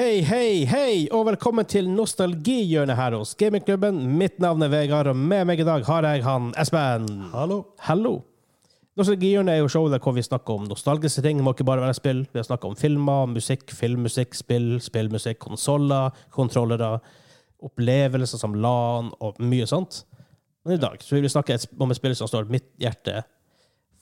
[0.00, 3.98] Hei, hei, hei, og velkommen til nostalgihjørnet her hos Gamingklubben.
[4.16, 7.04] Mitt navn er Vegard, og med meg i dag har jeg han Espen.
[7.34, 7.58] Hallo.
[7.84, 8.14] Hallo.
[8.96, 11.36] Nostalgihjørnet er jo showet der hvor vi snakker om nostalgiske ting.
[11.36, 12.22] Det må ikke bare være spill.
[12.32, 16.94] Vi har snakket om filmer, musikk, filmmusikk, spill, spillmusikk, konsoller, kontrollere,
[17.68, 20.06] opplevelser som LAN og mye sånt.
[20.64, 23.20] Men i dag så vil vi snakke om et spill som står mitt hjerte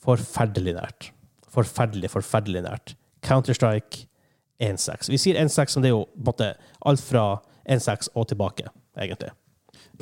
[0.07, 1.11] forferdelig nært.
[1.51, 2.95] Forferdelig, forferdelig nært.
[3.19, 4.07] Counter-Strike
[4.59, 5.09] 1.6.
[5.11, 6.49] Vi sier 1.6 som det er jo på en måte
[6.85, 7.25] alt fra
[7.69, 9.31] 1.6 og tilbake, egentlig.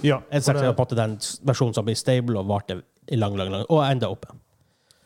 [0.06, 3.38] Ja, 1.6 er på en måte den versjonen som blir stable og varte i lang,
[3.38, 4.34] lang, lang, og enda oppe.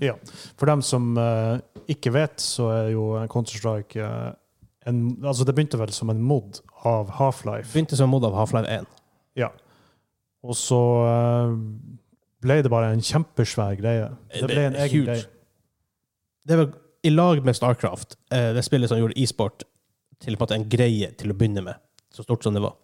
[0.02, 0.16] ja.
[0.58, 4.31] for dem som uh, ikke vet, så er jo Counter-Strike uh,
[4.89, 7.70] en Altså, det begynte vel som en mod av Half-Life.
[7.73, 8.88] Begynte som en mod av Half-Life 1.
[9.38, 9.52] Ja.
[10.44, 11.53] Og så uh,
[12.41, 14.09] ble det bare en kjempesvær greie.
[14.33, 15.05] Det ble en egen Huge.
[15.05, 15.27] greie.
[16.47, 16.72] Det var
[17.03, 19.63] i lag med Starcraft, eh, det spillet som gjorde e-sport
[20.21, 21.75] til på en en greie til å begynne med.
[22.13, 22.75] Så stort som det var.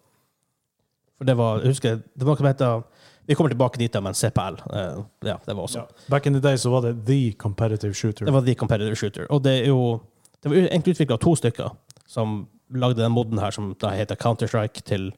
[1.18, 2.82] For det var, jeg husker, det var som heter
[3.28, 4.56] Vi kommer tilbake dit, med men CPL.
[4.72, 5.78] eh, ja, det var også.
[5.78, 5.86] Ja.
[6.08, 8.24] Back in the day så var det the competitive shooter.
[8.24, 9.26] Det var The Competitive Shooter.
[9.30, 10.00] Og det er jo
[10.42, 11.70] Det var egentlig utvikla to stykker
[12.06, 15.12] som lagde den moden her som da heter Counter-Strike til,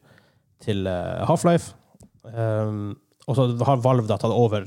[0.60, 1.74] til eh, Half-Life.
[2.24, 4.64] Um, og så har Valve da tatt over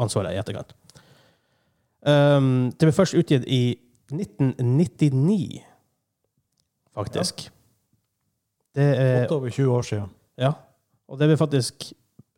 [0.00, 0.72] ansvaret i etterkant.
[2.02, 3.76] Um, det ble først utgitt i
[4.12, 5.62] 1999,
[6.96, 7.46] faktisk.
[8.74, 10.10] Det er Godt over 20 år siden.
[10.40, 10.52] ja.
[11.12, 11.90] Og det ble faktisk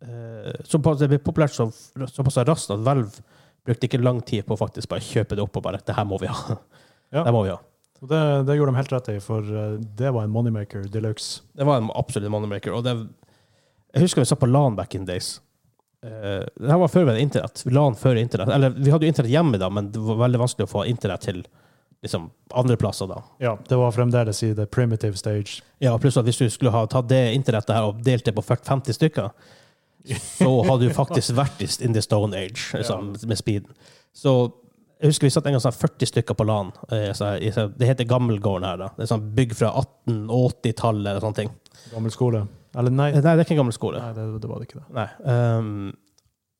[0.02, 1.68] eh, såpass, det ble populært så,
[2.10, 3.22] såpass raskt at Valve
[3.64, 6.04] brukte ikke lang tid på å faktisk bare kjøpe det opp og bare Det her
[6.08, 6.56] må vi ha.
[7.14, 7.22] Ja.
[7.22, 7.60] Det må vi ha.
[8.02, 11.02] Og det, det gjorde de helt rett i, for eh, det var en moneymaker de
[11.04, 11.44] luxe.
[11.54, 12.74] Det var en absolutt moneymaker.
[12.74, 12.96] Og det,
[13.94, 15.36] jeg husker vi satt på LAN back in days.
[16.04, 17.62] Uh, det her var før vi hadde internett.
[17.72, 18.50] LAN før internett.
[18.52, 21.24] Eller vi hadde jo internett hjemme da, men det var veldig vanskelig å få internett
[21.24, 21.38] til
[22.04, 23.22] liksom, andre plasser da.
[23.40, 25.62] Ja, det var fremdeles i the primitive stage.
[25.80, 28.44] Ja, pluss at hvis du skulle ha tatt det internettet her og delt det på
[28.44, 29.30] 40-50 stykker,
[30.20, 33.72] så hadde du faktisk vært i- in the stone age liksom, med speeden.
[34.12, 34.34] Så
[35.00, 36.74] jeg husker vi satt en gang sånn 40 stykker på LAN.
[36.92, 37.08] eh,
[37.78, 38.76] Det heter Gammelgården her.
[38.76, 38.90] da.
[38.96, 41.50] Det er sånn bygg fra 1880-tallet eller sånne ting.
[41.92, 42.44] Gammel skole.
[42.74, 44.00] Eller nei, Nei, det er ikke en gammel skole.
[44.02, 44.86] nei det, det var det ikke det.
[44.96, 45.08] Nei.
[45.24, 45.92] Um,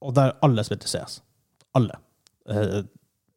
[0.05, 1.19] og der alle spilte CS.
[1.75, 1.97] Alle.
[2.49, 2.83] Uh,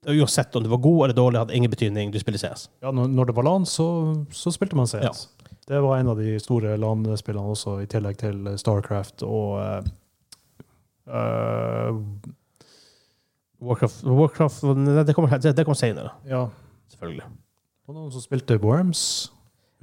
[0.08, 2.12] uansett om du var god eller dårlig, hadde ingen betydning.
[2.14, 2.68] Du spilte CS.
[2.84, 3.88] Ja, når, det var LAN, så,
[4.36, 5.26] så spilte man CS.
[5.68, 9.90] Det var en av de store LAN-spillene også, i tillegg til Starcraft og uh,
[11.12, 11.98] uh,
[13.60, 14.62] Warcraft, Warcraft
[15.08, 16.46] Det kommer, det, det kom senere, Ja,
[16.94, 17.26] selvfølgelig.
[17.88, 19.32] og noen som spilte Worms.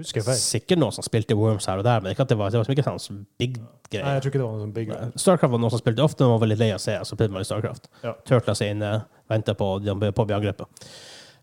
[0.00, 0.38] Husker jeg feil?
[0.42, 2.74] Sikkert noen som spilte Worms her og der, men ikke at det var, det var
[2.74, 3.60] ikke sånn big
[3.92, 4.02] greie.
[4.02, 5.10] Nei, jeg tror ikke det var noen sånn big greie.
[5.22, 7.44] Starcraft var noen som spilte ofte men var veldig lei av se, så spilte man
[7.44, 7.86] i Starcraft.
[8.02, 8.16] Ja.
[8.26, 8.90] Turtla seg inne,
[9.30, 10.88] venta på, på å bli angrepet.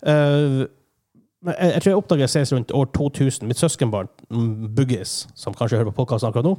[0.03, 0.67] Uh,
[1.41, 3.47] men jeg, jeg tror jeg oppdaget CS rundt år 2000.
[3.49, 6.57] Mitt søskenbarn, mm, Buggis, som kanskje hører på podkasten akkurat nå,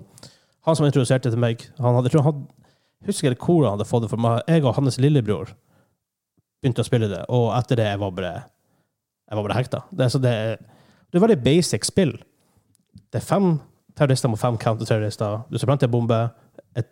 [0.64, 2.44] han som introduserte til meg han hadde, tror han
[3.02, 4.44] Husker jeg hvor han hadde fått det for meg.
[4.46, 5.48] Jeg og hans lillebror
[6.62, 9.80] begynte å spille det, og etter det jeg var bare jeg var bare hekta.
[9.90, 10.60] Det, så det, er-
[11.12, 12.14] det er veldig basic spill.
[13.12, 13.58] Det er fem
[13.98, 15.42] terrorister mot fem counterterrorister.
[15.52, 16.18] Du skal plante en bombe.
[16.80, 16.88] Et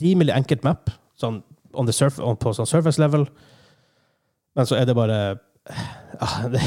[0.00, 0.90] rimelig enkelt map
[1.20, 1.42] sånn
[1.74, 3.24] on the surf, on, på sånn surface level.
[4.54, 5.18] Men så er det bare
[6.22, 6.60] ah, det,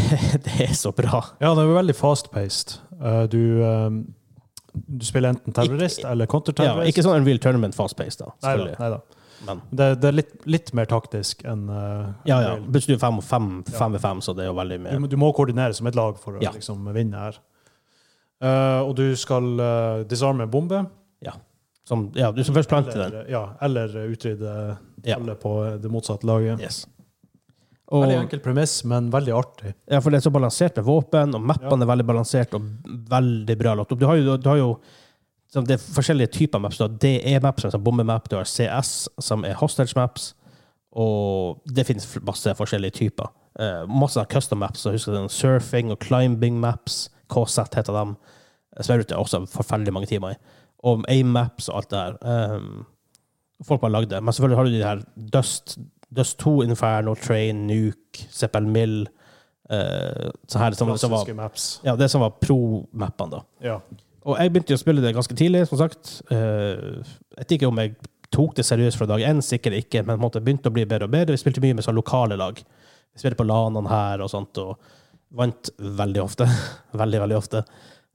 [0.44, 1.22] det er så bra.
[1.44, 2.78] Ja, det er veldig fast-paced.
[2.98, 4.00] Eh, du, eh,
[4.74, 6.90] du spiller enten terrorist Ikke- eller Ja, counterterrorist.
[6.92, 8.34] ikke sånn en real tournament fast-paced, da.
[8.44, 8.80] Selvfølgelig.
[8.82, 9.17] Nei da.
[9.46, 12.56] Men, Det, det er litt, litt mer taktisk enn uh, ja, ja.
[12.58, 13.78] Plutselig fem, fem, Ja.
[13.78, 15.00] fem ved fem, så det er jo veldig Du, mye.
[15.04, 16.52] må- du må koordinere som et lag for å Ja.
[16.52, 17.38] liksom, vinne her.
[18.42, 20.86] Uh, og du skal uh, disarme en bombe.
[21.88, 23.14] Som, ja, du skal først plante den.
[23.32, 25.16] Ja, eller utrydde Ja.
[25.16, 26.60] alle på det motsatte laget.
[26.60, 26.82] Yes.
[27.88, 29.72] Og, Veldig enkel premiss, men veldig artig.
[29.90, 32.62] Ja, for det er så balansert med våpen, og mappene er veldig balansert og
[33.08, 34.00] veldig bra lagt opp.
[34.00, 34.74] Du har jo, du har jo
[35.54, 36.80] sånn, det er forskjellige typer maps.
[36.80, 40.32] Du har DE-maps, som er bombemap, du har CS, som er hostage maps,
[40.98, 43.30] og det finnes masse forskjellige typer.
[43.60, 48.16] Eh, masse custom maps, så husker den surfing og climbing maps, KZ heter dem.
[48.82, 50.40] Sverre er også forferdelig mange timer i.
[50.86, 52.18] Og aim-maps og alt det her.
[52.22, 52.86] Um,
[53.66, 54.22] folk har lagd det.
[54.24, 55.02] Men selvfølgelig har du de her
[55.34, 55.78] Dust,
[56.16, 59.08] Dust 2, Inferno, Train, Nuke, Zeppel Mill
[59.72, 61.26] uh, så her, som, som var,
[61.84, 63.42] ja, det som var pro-mappene, da.
[63.66, 63.80] Ja.
[64.28, 66.18] Og jeg begynte å spille det ganske tidlig, som sagt.
[66.34, 67.96] Eh, jeg vet ikke om jeg
[68.34, 71.14] tok det seriøst fra dag én, sikkert ikke, men på begynte å bli bedre og
[71.14, 71.36] bedre.
[71.36, 72.60] Vi spilte mye med sånn lokale lag.
[72.60, 74.76] Vi spilte på LAN-ene her og sånt, og
[75.38, 76.50] vant veldig ofte.
[77.04, 77.64] veldig, veldig ofte.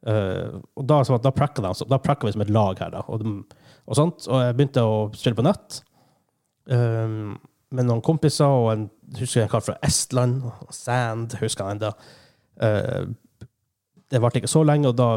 [0.05, 3.07] Eh, og da, så, da prakka vi som et lag her, da.
[3.09, 3.25] Og,
[3.89, 4.29] og sånt.
[4.29, 5.81] Og jeg begynte å spille på nett
[6.69, 7.21] eh,
[7.73, 10.45] med noen kompiser og en husker en kar fra Estland.
[10.77, 11.97] Sand, husker jeg ennå.
[14.13, 15.15] det varte ikke så lenge, og da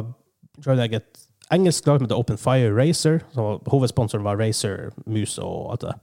[0.63, 3.21] joinet jeg et engelsk lag som heter Open Fire Racer.
[3.35, 5.95] Var, hovedsponsoren var Racer, Mus og alt det.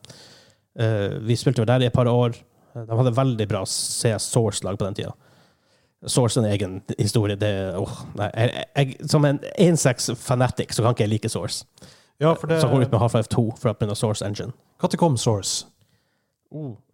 [0.80, 2.36] Uh, vi spilte jo der i et par år.
[2.72, 5.12] De hadde veldig bra CS Source-lag på den tida.
[6.06, 7.36] Source en egen historie.
[7.36, 11.66] Det, oh, nei, jeg, jeg, som en 1.6-fanatic så kan ikke jeg like Source.
[12.22, 14.54] Ja, for det Så kom ut med Half-Life 2 for å begynne Source Engine.
[14.82, 15.66] Når kom Source?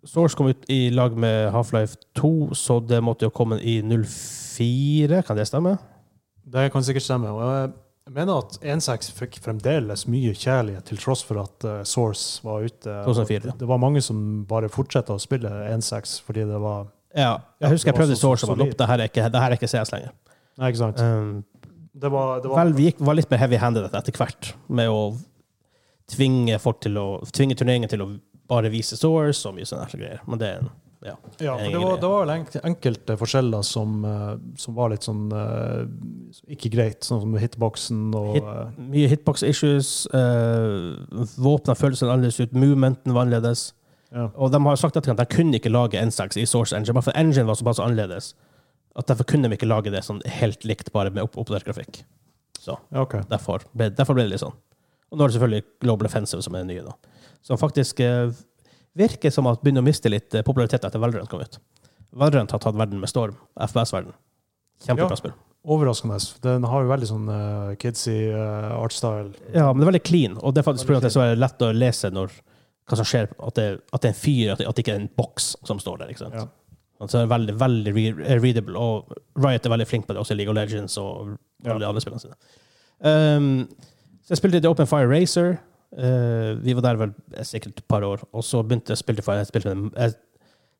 [0.07, 5.23] Source kom ut i lag med Half-Life 2, så det måtte jo komme i 04,
[5.27, 5.77] kan det stemme?
[6.53, 7.31] Det kan sikkert stemme.
[7.35, 7.43] Og
[8.09, 12.65] jeg mener at 1.6 fikk fremdeles mye kjærlighet, til tross for at eh, Source var
[12.65, 12.95] ute.
[13.05, 13.57] 2004, ja.
[13.61, 16.87] Det var mange som bare fortsatte å spille 1.6 fordi det var
[17.17, 18.77] Ja, jeg husker jeg prøvde Source og var opp.
[18.81, 20.15] Det her er ikke, det her er ikke CS lenger.
[20.59, 21.03] Nei, ikke sant?
[21.05, 21.45] Um,
[21.99, 25.01] Det var, det var vel, vi gikk, var litt mer heavy-handed etter hvert med å
[26.09, 28.09] tvinge folk til å tvinge turneringen til å
[28.49, 30.21] bare vise Source og mye sånne greier.
[30.25, 30.71] Men det er en
[31.05, 31.15] ja.
[31.39, 35.29] Ja, for det var, det var vel enkelte forskjeller som, eh, som var litt sånn
[35.31, 35.85] eh,
[36.57, 39.93] ikke greit, sånn som hitboxen og Hit- eh, Mye hitbox issues.
[40.11, 42.53] Eh, Våpna føltes annerledes ut.
[42.53, 43.73] Movementen var annerledes.
[44.11, 44.29] ja.
[44.35, 47.17] Og de har sagt at de kunne ikke lage N6 i Source Engine, bare for
[47.19, 48.35] engine var såpass annerledes
[48.99, 52.01] at derfor kunne de ikke lage det sånn helt likt, bare med opp oppdatert grafikk.
[52.59, 53.23] Så okay.
[53.31, 54.57] Derfor ble, derfor ble det litt sånn.
[55.13, 56.97] Og nå er det selvfølgelig Global Offensive som er det nye, da.
[57.47, 58.33] Så faktisk eh,
[58.99, 61.59] virker som at begynner å miste litt eh, popularitet etter Valorant kom ut.
[62.19, 63.37] Valorant har tatt verden med storm.
[63.59, 64.13] FPS-verden.
[64.85, 65.21] Kjempebra Ja.
[65.21, 65.33] spill.
[65.69, 66.17] Overraskende.
[66.45, 69.33] Den har jo veldig sånn uh, kidsy uh, artstyle.
[69.53, 70.97] Ja, men det er veldig clean, og det er faktisk pga.
[71.01, 72.31] at det er så lett å lese når,
[72.89, 74.95] hva som skjer, at det, at det er en fyr, at det, at det ikke
[74.95, 76.15] er en boks som står der.
[76.15, 76.39] ikke sant?
[76.39, 76.47] Ja.
[77.03, 80.51] Altså, veldig, veldig re readable, og Riot er veldig flink på det, også i League
[80.55, 81.35] of Legends og
[81.65, 81.73] Ja.
[81.75, 82.39] alle de andre spillene sine.
[83.03, 83.69] Um,
[84.25, 85.59] så jeg spilte The Open Fire Racer.
[85.89, 87.13] Uh, vi var der vel
[87.49, 90.13] sikkert et par år, og så begynte for jeg spilte med eh,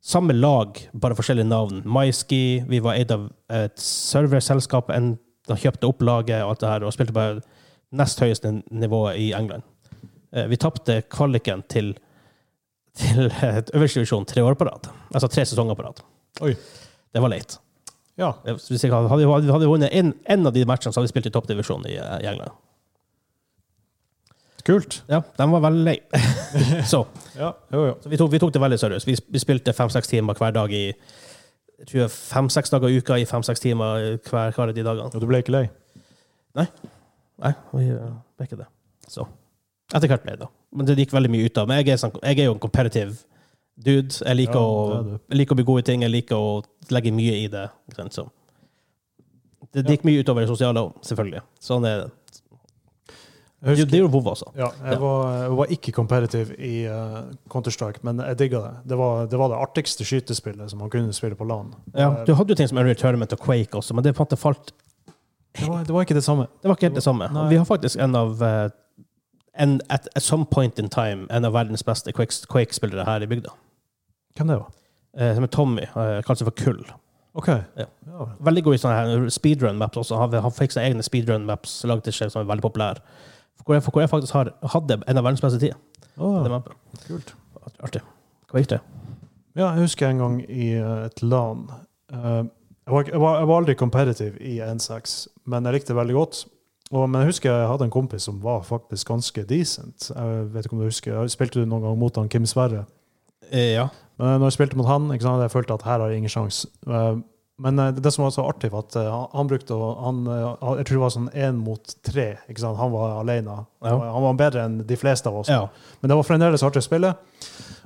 [0.05, 1.81] samme lag, bare forskjellige navn.
[1.85, 6.85] MySki, vi var eid av et serverselskap, de kjøpte opp laget og alt det her,
[6.85, 7.27] og spilte på
[7.99, 9.65] nest høyeste nivået i England.
[10.33, 11.95] Eh, vi tapte kvaliken til,
[12.99, 13.31] til
[13.75, 14.91] øverste divisjon tre år på rad.
[15.15, 16.05] Altså tre sesonger på rad.
[16.45, 16.55] Oi.
[17.15, 17.59] Det var leit.
[18.19, 18.35] Ja.
[18.45, 21.87] Eh, hadde, vi vunnet en, en av de matchene, så hadde vi spilt i toppdivisjon
[21.89, 22.53] i, eh, i England.
[24.69, 24.99] Kult.
[25.09, 25.97] Ja, de var veldig lei.
[26.93, 27.07] så,
[27.39, 27.95] Ja, jo, jo.
[28.03, 29.09] så vi, tok, vi tok det veldig seriøst.
[29.09, 30.85] Vi, vi spilte fem-seks timer hver dag i
[31.87, 35.11] fem-seks dager i uka i fem-seks timer hver, hver av de dagene.
[35.15, 35.67] Og du ble ikke lei?
[36.59, 38.67] Nei, vi eh, ble ikke det.
[39.09, 39.25] Så
[39.95, 40.51] etter hvert ble det, da.
[40.77, 42.61] Men det gikk veldig mye ut av Men jeg er, sånn, jeg er jo en
[42.61, 43.15] competitive
[43.79, 44.19] dude.
[44.21, 46.05] Jeg liker, Ja, å, jeg liker å bli god i ting.
[46.05, 46.51] Jeg liker å
[46.93, 47.69] legge mye i det.
[48.13, 48.27] Så
[49.73, 51.45] det, det gikk mye utover det sosiale òg, selvfølgelig.
[51.63, 52.11] Sånn er det.
[53.67, 54.53] Husker, det gjorde WoW også.
[54.55, 58.75] ja, jeg, var, jeg var ikke competitive i uh, Counter-Strike, men jeg digga det.
[58.93, 61.73] Det var, det var det artigste skytespillet som man kunne spille på LAN.
[61.97, 64.31] Ja, Eh, du hadde jo ting som Unreal Tournament og Quake også, men det falt
[64.31, 66.47] det, var, det var ikke det samme.
[66.63, 67.27] Det var ikke helt det samme.
[67.35, 67.49] Nei.
[67.51, 68.69] Vi har faktisk en av eh,
[69.59, 73.27] en, at, at some point in time en av verdens beste Quake- Quake-spillere her i
[73.27, 73.51] bygda.
[74.39, 74.71] Hvem det var?
[75.19, 75.83] Eh, som er Tommy.
[75.97, 76.85] Uh, Kaller seg for Kull.
[77.35, 77.49] OK.
[77.49, 77.89] Ja.
[78.07, 78.29] Ja.
[78.39, 80.17] Veldig god i sånne her speedrun-maps også.
[80.21, 83.03] Han, han fikk seg egne speedrun-maps laget til seg som er veldig populære.
[83.65, 85.77] Hvor jeg, hvor jeg faktisk har, hadde en av verdens beste tider.
[86.19, 86.47] Oh,
[87.07, 87.35] kult.
[87.85, 88.03] Artig.
[88.49, 88.79] Hva gikk det?
[89.59, 91.67] Ja, jeg husker en gang i eh, et LAN
[92.13, 92.47] eh,
[92.89, 96.15] jeg, var, jeg, var, jeg var aldri competitive i N6, men jeg likte det veldig
[96.17, 96.39] godt.
[96.89, 100.09] Og, men jeg husker jeg hadde en kompis som var faktisk ganske decent.
[100.09, 102.87] Jeg vet ikke om du husker, Spilte du noen gang mot han Kim Sverre?
[103.51, 103.91] Eh, ja.
[104.17, 106.33] Men når jeg spilte mot han, ikke sant, jeg følte at her har jeg ingen
[106.33, 106.71] sjanse.
[107.59, 110.21] Eh, Men eh, det som var så artig, var at eh, han, brukte å han,
[110.27, 112.39] eh, Jeg tror det var sånn én mot tre.
[112.49, 112.79] ikke sant?
[112.79, 113.65] Han var alene.
[113.83, 113.97] Ja.
[113.99, 115.49] Han var bedre enn de fleste av oss.
[115.49, 115.69] ja.
[116.01, 117.15] Men det var fremdeles artig å spille.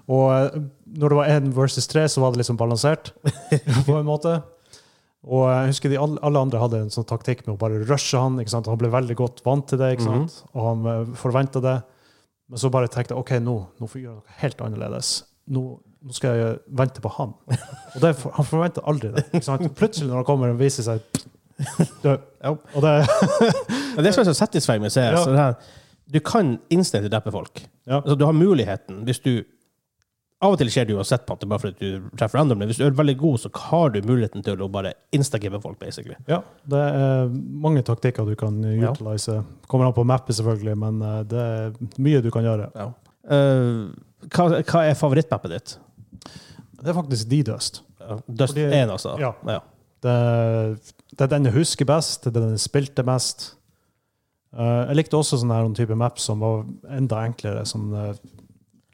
[0.09, 0.59] Og eh,
[0.99, 3.12] når det var én versus tre, så var det liksom balansert.
[3.87, 4.43] på en måte.
[5.23, 8.41] Og jeg husker de, alle, andre hadde en sånn taktikk med å bare rushe han.
[8.43, 8.67] ikke sant?
[8.67, 10.41] Han ble veldig godt vant til det, ikke sant?
[10.52, 11.76] og han forventa det.
[12.50, 15.12] Men så bare tenkte jeg OK, nå, nå får vi gjøre noe helt annerledes.
[15.55, 15.62] Nå,
[16.02, 17.32] nå skal jeg vente på han.
[17.94, 19.26] Og det, han forventer aldri det.
[19.78, 21.04] Plutselig når han kommer og viser seg.
[22.02, 22.92] Og det,
[24.02, 25.52] det som er så satisfying med CS, Ja.
[26.12, 27.62] du kan instinktivt drepe folk.
[27.87, 28.00] Ja.
[28.02, 29.35] Altså, du har muligheten hvis du
[30.42, 32.82] Av og til skjer det uansett, måte, bare fordi du treffer random, men hvis du
[32.88, 36.16] er veldig god, så har du muligheten til å bare instagive folk, basically.
[36.26, 37.28] Ja, det er
[37.62, 38.90] mange taktikker du kan Ja.
[38.90, 39.37] utilize.
[39.71, 41.71] Kommer an på mappet, selvfølgelig, men eh, det er
[42.02, 42.66] mye du kan gjøre.
[42.75, 43.71] Eh,
[44.35, 45.76] hva, hva er favorittmappet ditt?
[46.83, 47.83] Det er faktisk de Dust.
[48.00, 49.17] Ja, Dust 1, altså?
[49.23, 49.33] Ja.
[49.47, 49.59] ja.
[50.02, 50.14] Det,
[51.12, 53.52] det er den jeg husker best, det er den jeg spilte mest.
[54.52, 57.64] Uh, jeg likte også sånne her, type maps som var enda enklere.
[57.69, 58.11] som uh,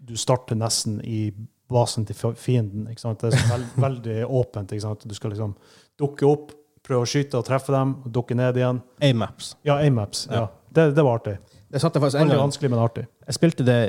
[0.08, 1.32] du starter nesten i
[1.68, 2.86] basen til fienden.
[2.88, 4.72] Det er veld, veldig åpent.
[5.04, 5.56] Du skal liksom
[6.00, 6.52] dukke opp,
[6.84, 8.82] prøve å skyte og treffe dem, og dukke ned igjen.
[9.04, 9.54] A-maps.
[9.66, 10.26] Ja, A-maps.
[10.30, 10.44] Ja.
[10.44, 10.46] Ja.
[10.68, 11.38] Det, det var artig.
[11.68, 13.04] Det satte jeg faktisk en Veldig vanskelig, men artig.
[13.26, 13.80] Jeg spilte det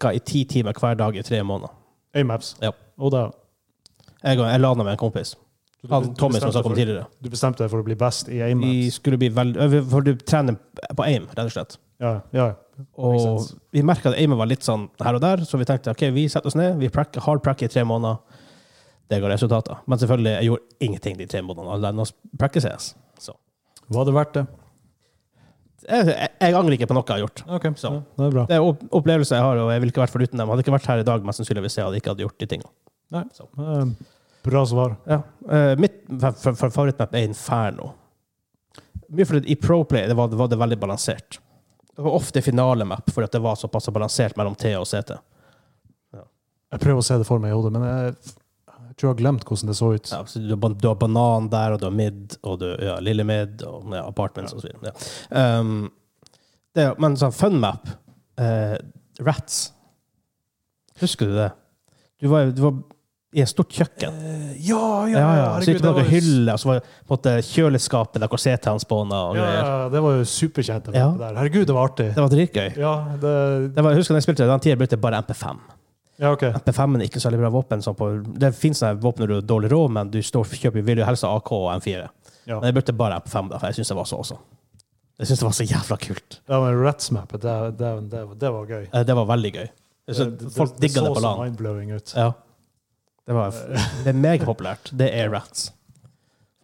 [0.00, 0.14] ca.
[0.14, 1.74] i ti timer hver dag i tre måneder.
[2.16, 2.54] A-maps.
[2.62, 2.72] Ja.
[2.98, 3.28] Og da
[4.20, 5.36] Jeg, jeg lana med en kompis.
[5.88, 7.06] Han, du Tommy, som snakket om tidligere.
[7.24, 8.98] Du bestemte deg for å bli best i Vi A-maps?
[8.98, 10.58] skulle bli veldig For du trener
[10.92, 11.78] på aim, rett og slett.
[12.00, 12.50] Ja, ja.
[12.96, 16.06] Og vi merka at aimen var litt sånn her og der, så vi tenkte ok,
[16.16, 18.20] vi setter oss ned, vi prakker, hard prakker i tre måneder.
[19.10, 19.80] Det ga resultater.
[19.90, 22.92] Men selvfølgelig, jeg gjorde ingenting de tre månedene annet enn å prakke CS.
[23.20, 23.34] Så.
[23.90, 24.44] Var det verdt det?
[25.88, 26.06] Jeg,
[26.40, 27.42] jeg, angrer ikke på noe jeg har gjort.
[27.56, 27.90] Okay, Så.
[27.94, 28.44] ja, det er bra.
[28.50, 28.66] Det er
[29.00, 30.48] opplevelser jeg har, og jeg ville ikke vært foruten dem.
[30.52, 32.48] Hadde ikke vært her i dag mest sannsynlig hvis jeg hadde ikke hadde gjort de
[32.52, 32.72] tingene.
[33.16, 33.22] Nei.
[33.36, 33.46] Så.
[33.58, 33.84] Eh,
[34.44, 34.96] Bra svar.
[35.08, 35.20] Ja.
[35.50, 37.90] Eh, mitt fa- fa- fa- favorittmap er Inferno.
[39.10, 41.40] Mye fordi i Proplay det var, det var det veldig balansert.
[41.96, 45.16] Det var ofte finalemap fordi det var såpass balansert mellom T og CT.
[46.70, 48.34] Jeg prøver å se det for meg i hodet, men jeg,
[48.90, 50.08] jeg tror jeg har glemt hvordan det så ut.
[50.10, 52.96] Ja, så du, har, du har banan der, og du har mid, og du ja,
[52.98, 54.90] lille mid, og ja, apartments og så videre.
[55.30, 55.60] Ja.
[55.60, 55.90] Um,
[56.74, 57.86] det, men sånn fun map
[58.38, 58.74] eh,
[59.22, 59.68] Rats.
[61.00, 61.52] Husker du det?
[62.20, 62.76] Du var, du var
[63.30, 64.10] i et stort kjøkken.
[64.10, 65.48] Uh, ja, ja, Ja, ja.
[65.62, 68.38] Så gikk herregud, det noen hyller, og så var det på en måte kjøleskapet der
[68.42, 70.90] CT-en spåna Ja, ja, det var jo superkjent.
[70.98, 71.12] Ja.
[71.28, 72.08] Herregud, det var artig.
[72.16, 72.72] Det var dritgøy.
[72.74, 73.36] Ja, det,
[73.76, 75.62] Det var, jeg husker da jeg spilte det, den tida brukte jeg bare MP5.
[76.20, 76.52] Ja okay.
[76.52, 77.82] MP5 er ikke så veldig bra våpen.
[77.84, 78.10] Sånn på,
[78.40, 81.24] det finnes våpen når du har dårlig råd, men du står, kjøper vil jo helst
[81.26, 82.06] ha AK og M4.
[82.46, 82.58] Ja.
[82.60, 84.38] Men jeg brukte bare MP5, da, for jeg syns det var så også.
[85.20, 86.38] Jeg syns det var så jævla kult.
[86.48, 88.84] Ja, men Rats-mappet, det, det, det, det var gøy.
[88.92, 89.66] Eh, Det var veldig gøy.
[90.10, 91.44] Synes Det- det- folk det digga det så på så LAN.
[91.50, 92.12] mindblowing ut.
[92.16, 92.32] Ja.
[93.26, 93.50] Det, var,
[94.04, 94.90] det er megapopulært.
[94.96, 95.70] Det er Rats,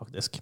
[0.00, 0.40] faktisk.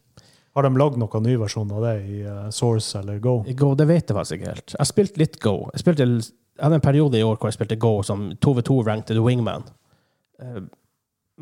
[0.54, 3.40] Har de lagd noen ny versjon av det i eh, Source eller Go?
[3.50, 4.70] I Go, det vet jeg faktisk ikke helt.
[4.76, 5.56] Jeg har spilt litt Go.
[5.74, 6.06] Jeg, spilte,
[6.56, 9.64] jeg hadde en periode i år hvor jeg spilte Go som 2v2-ranked Wingman.
[10.42, 10.60] Eh,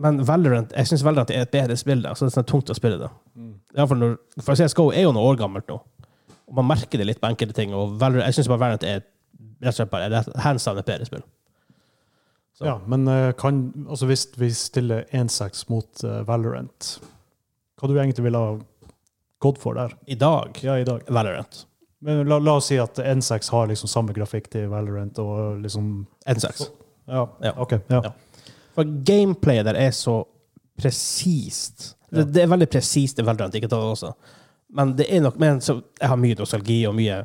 [0.03, 2.77] Men Valorant, jeg syns Valorant er et bedre spill, så det er sånn tungt å
[2.79, 3.11] spille det.
[3.37, 3.51] Mm.
[3.77, 5.77] Når, for CSGO er jo noen år gammelt nå.
[6.49, 7.75] Og man merker det litt på enkelte ting.
[7.77, 9.03] Og Valorant, jeg syns Valorant er
[9.63, 11.23] rett og slett bare et hands down et bedre spill.
[12.57, 12.65] Så.
[12.67, 16.89] Ja, men eh, kan, altså hvis vi stiller 1-6 mot eh, Valorant,
[17.81, 18.57] hva du egentlig ville ha
[19.45, 19.95] gått for der?
[20.07, 21.05] I dag Ja, i dag.
[21.09, 21.63] Valorant.
[22.03, 25.91] Men la, la oss si at N6 har liksom samme grafikk til Valorant og liksom
[26.29, 26.65] N6.
[27.11, 27.53] Ja, Ja.
[27.63, 27.77] OK.
[27.91, 28.01] Ja.
[28.09, 28.13] Ja.
[28.75, 30.21] For gameplayet der er så
[30.81, 31.93] presist.
[32.11, 34.13] Det, det er veldig presist i Valorant, ikke tatt også.
[34.73, 37.23] Men det er nok men så, Jeg har mye nostalgi og mye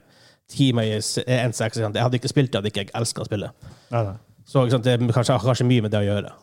[0.52, 1.80] timer i N6.
[1.80, 1.96] sant?
[1.96, 3.50] Jeg hadde ikke spilt det hadde ikke jeg elska å spille.
[3.92, 4.18] Nei, nei.
[4.48, 6.34] Så det er kanskje, kanskje mye med det å gjøre.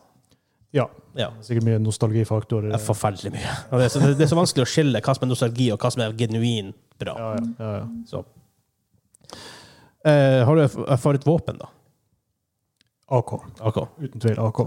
[0.75, 0.87] ja.
[1.15, 1.29] Ja.
[1.41, 2.73] Sikkert mye nostalgifaktorer.
[2.75, 3.51] Er forferdelig mye.
[3.71, 5.79] Det, er så, det, det er så vanskelig å skille hva som er nostalgi, og
[5.79, 7.15] hva som er genuin bra.
[7.19, 7.85] Ja, ja, ja, ja.
[8.09, 8.23] Så.
[10.05, 11.69] Eh, har du et våpen, da?
[13.07, 13.31] AK.
[13.59, 13.79] AK?
[14.01, 14.59] Uten tvil AK.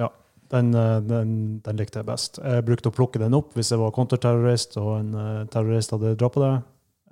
[0.00, 0.08] Ja.
[0.52, 1.34] Den, eh, den,
[1.64, 2.40] den likte jeg best.
[2.44, 6.14] Jeg brukte å plukke den opp hvis jeg var kontraterrorist og en eh, terrorist hadde
[6.20, 6.52] droppa det.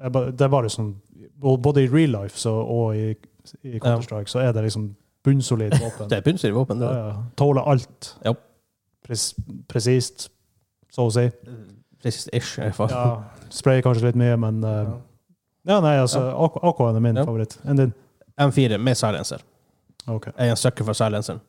[0.00, 0.94] Jeg Det er bare sånn
[1.40, 3.14] Både i real life så, og i,
[3.64, 4.90] i Counter-Strike så er det liksom
[5.24, 6.08] bunnsolid våpen.
[6.08, 6.80] Det er bunnsolid våpen.
[6.80, 6.88] Det.
[6.88, 7.14] ja.
[7.36, 8.10] Tåler alt.
[8.24, 8.34] Ja.
[9.04, 9.30] Pres,
[9.68, 10.28] presist,
[10.92, 11.24] så å si.
[12.00, 12.92] Precis-ish, i hvert fall.
[12.94, 14.96] Ja, sprayer kanskje litt mye, men uh,
[15.68, 17.58] Ja, nei, altså, AK, AK er min favoritt.
[17.68, 17.94] Enn din?
[18.40, 19.42] M4 med silencer.
[20.08, 20.32] Okay.
[20.36, 21.42] Jeg er en sucker for silenceren.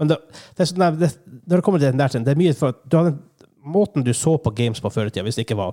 [0.00, 0.16] Men det,
[0.56, 1.10] det sånn, det,
[1.44, 3.16] når det kommer til den der tiden, det er mye for du hadde,
[3.64, 5.70] Måten du så på games på før i tida, hvis det ikke var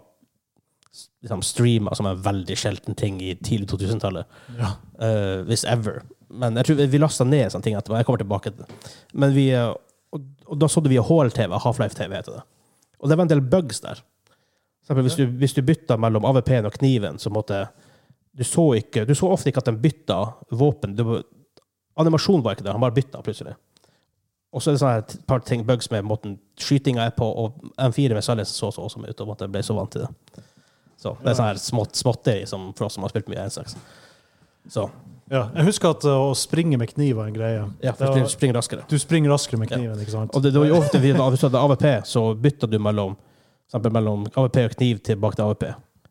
[1.26, 4.70] liksom, streama som en veldig sjelden ting i tidlig 2000-tallet, Ja.
[5.02, 6.02] uh, hvis ever
[6.32, 7.98] Men jeg tror vi, vi lasta ned sånne ting etterpå.
[8.00, 8.92] Jeg kommer tilbake til det.
[9.12, 9.74] Men vi, eh,
[10.16, 12.44] og, og da så vi HL-TV, Half-Life-TV heter det.
[13.02, 14.02] Og det var en del bugs der.
[14.88, 17.66] For hvis, du, hvis du bytta mellom AVP-en og kniven, så måtte
[18.32, 20.20] du så, ikke, du så ofte ikke at den bytta
[20.58, 20.96] våpen.
[20.98, 21.04] Du,
[22.00, 23.56] animasjonen var ikke der, han bare bytta plutselig.
[24.52, 27.62] Og så er det sånne et par ting, bugs med måten skytinga er på, og
[27.80, 30.44] M4 med silence så så awesome ut, og at jeg ble så vant til det.
[31.00, 33.78] Så det er sånn her smått, småtteri som for oss som har spilt mye 1.6.
[34.70, 34.90] Så
[35.32, 35.44] ja.
[35.56, 37.62] Jeg husker at eh, å springe med kniv var en greie.
[37.84, 38.84] ja, for var- du springer raskere.
[38.92, 39.78] Du springer raskere med Ja.
[39.78, 40.36] kniven, ikke sant?
[40.36, 43.16] Og det, det var jo ofte vi- hvis du hadde AVP, så bytta du mellom,
[43.74, 45.64] mellom AVP og kniv tilbake til AVP.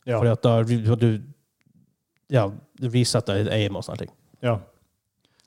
[0.07, 0.19] Ja.
[0.19, 0.62] Fordi at da
[0.97, 1.21] du
[2.31, 2.49] ja,
[2.81, 4.11] du resetter aim og sånne ting.
[4.43, 4.59] ja.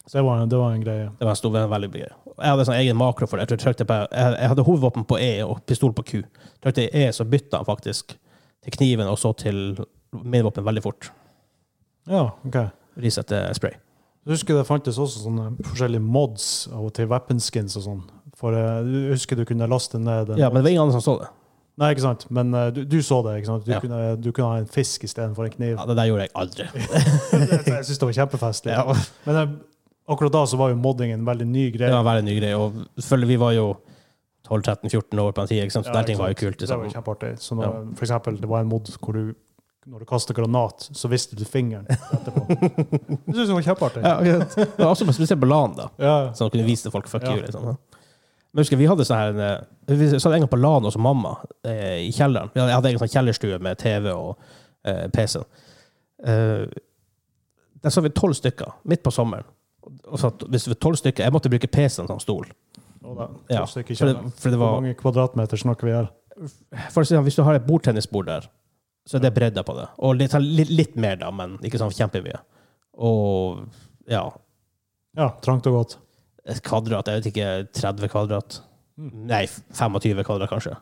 [0.06, 1.06] Så det var, en- det var en greie.
[1.18, 2.10] Det var en stor, en veldig greie.
[2.38, 3.48] Jeg hadde sånn egen makro for det.
[3.50, 6.24] Jeg, jeg, på, jeg, jeg hadde hovedvåpen på E og pistol på Q.
[6.62, 8.18] Trykte jeg E, så bytta han faktisk
[8.64, 9.78] til kniven og så til
[10.12, 11.10] midvåpen veldig fort.
[12.06, 12.58] Ja, ok.
[13.00, 13.78] Resette spray.
[14.24, 18.04] Jeg husker det fantes også sånne forskjellige mods og til weaponskins og sånn.
[18.40, 21.00] For eh, jeg husker du kunne laste ned en Ja, men det var ingen andre
[21.02, 21.30] som så det.
[21.82, 22.24] Nei, ikke sant?
[22.30, 23.66] Men eh, du, du så det, ikke sant?
[23.66, 23.80] Du, Ja.
[23.82, 25.76] kunne, du kunne ha en fisk istedenfor en kniv.
[25.76, 26.68] Ja, det der gjorde jeg aldri.
[27.74, 28.76] jeg syns det var kjempefestlig.
[28.78, 29.56] Ja, Men eh,
[30.14, 31.92] akkurat da så var jo modding en veldig ny det greie.
[31.92, 32.56] var en veldig ny greie.
[32.62, 33.68] Og selvfølgelig, vi var jo
[34.48, 35.64] 12-13-14 år på den.
[35.66, 35.86] Ikke sant?
[35.88, 36.60] Så Ja, der ting var jo kult.
[36.62, 36.80] Liksom.
[36.80, 37.34] Det var kjempeartig.
[37.40, 39.34] Så når, For eksempel, det var en mod hvor du
[39.86, 42.44] når du kaster granat, så visste du fingeren etterpå.
[43.26, 44.04] Det syns jeg var kjempeartig.
[44.06, 44.46] Ja, okay.
[44.64, 45.90] Det var også spesielt på LAN, da.
[46.00, 46.14] Ja.
[46.34, 47.34] Så han kunne vise til folk fuck Ja.
[47.36, 47.42] you.
[47.44, 47.66] Liksom.
[48.54, 51.36] Men husker, vi hadde sånn her eh, Vi satt en gang på LAN hos mamma
[51.66, 52.52] eh, i kjelleren.
[52.56, 54.36] Jeg hadde egen sånn kjellerstue med TV og
[54.88, 55.42] eh, PC.
[56.24, 56.64] Eh,
[57.84, 59.48] der satt vi tolv stykker midt på sommeren.
[60.08, 62.46] Og satt, hvis vi tolv stykker, Jeg måtte bruke PC-en som stol.
[63.04, 66.12] Da, Ja, For det, for det Hvor mange kvadratmeter snakker vi her?
[66.90, 68.48] for å si Hvis du har et bordtennisbord der,
[69.08, 69.88] så er det bredda på det.
[70.06, 72.40] Og litt, litt, litt mer, da, men ikke sånn kjempemye.
[73.04, 73.66] Og
[74.12, 74.26] ja
[75.18, 75.98] Ja, trangt og godt.
[76.50, 78.58] Et kvadrat, jeg vet ikke 30 kvadrat.
[79.00, 79.12] Mm.
[79.30, 79.44] Nei,
[79.76, 80.74] 25 kvadrat, kanskje.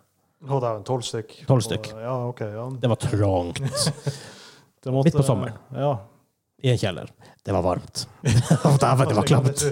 [0.41, 1.35] Å, det er en tolv stykk.
[1.49, 1.91] 12 stykk.
[1.93, 2.41] Og, Ja, ok.
[2.47, 2.63] Ja.
[2.81, 3.61] Det var trangt
[5.05, 5.59] Midt på sommeren.
[5.77, 5.91] Ja.
[6.61, 7.11] I en kjeller.
[7.45, 8.07] Det var varmt.
[8.81, 9.63] Dæven, det var klamt.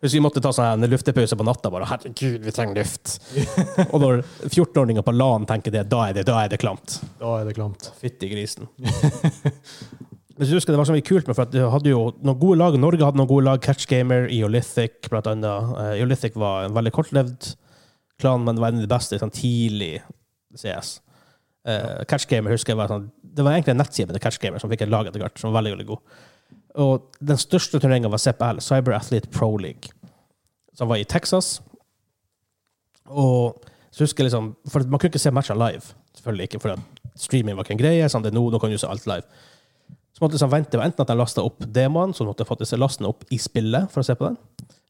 [0.00, 3.16] Hvis vi måtte ta sånn luftepause på natta, bare herregud, vi trenger luft.
[3.92, 7.00] Og når 14-åringer på LAN tenker det, da er det, da er det klamt.
[7.18, 7.90] Da er det klamt.
[7.98, 8.70] Fytti grisen.
[10.38, 12.60] Hvis du husker Det var så mye kult med for at hadde jo noen gode
[12.60, 12.78] lag.
[12.78, 13.62] Norge hadde noen gode lag.
[13.64, 15.74] Catch Gamer, Eolithic blant annet.
[15.82, 17.52] Eh, Eolithic var en veldig kortlevd
[18.22, 19.96] klan, men det var en av de beste sånn tidlig
[20.54, 21.00] CS.
[21.66, 24.62] Eh, Catch Gamer husker jeg var sånn Det var egentlig en nettside med Catch Gamer
[24.62, 26.20] som fikk et lag etter hvert, som var veldig veldig god.
[26.78, 29.90] Og den største turneringa var CPL, Cyber Athlete Pro League,
[30.78, 31.58] som var i Texas.
[33.08, 33.58] Og
[33.90, 35.94] så husker jeg liksom For man kunne ikke se matcher live.
[36.14, 36.78] Selvfølgelig ikke, for
[37.18, 38.08] streaming var ikke en greie.
[38.10, 39.26] Sånn, det nå, nå kan du se alt live.
[40.14, 42.78] Så måtte jeg sånn vente, enten at de lasta opp demoen, så måtte jeg faktisk
[42.78, 44.38] laste den opp i spillet for å se på den.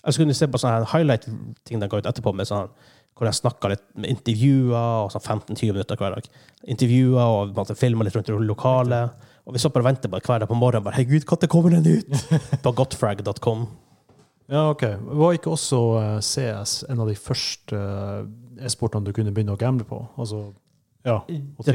[0.00, 2.70] Eller så kunne du se på sånne highlight-ting de ga ut etterpå, med sånn,
[3.18, 6.28] hvor de snakka litt med intervjuer og sånn 15-20 minutter hver dag.
[6.72, 9.27] Intervjuer og filma litt rundt i lokalet.
[9.48, 10.84] Og vi så bare venter bare hver dag på morgenen.
[10.84, 12.24] bare, Hei gud, når kommer den ut?
[12.64, 13.66] på godfrag.com.
[14.48, 14.82] Ja, ok.
[15.20, 19.60] Var ikke også eh, CS en av de første eh, e-sportene du kunne begynne å
[19.60, 20.02] gamble på?
[20.20, 20.42] Altså,
[21.08, 21.74] ja, å Det-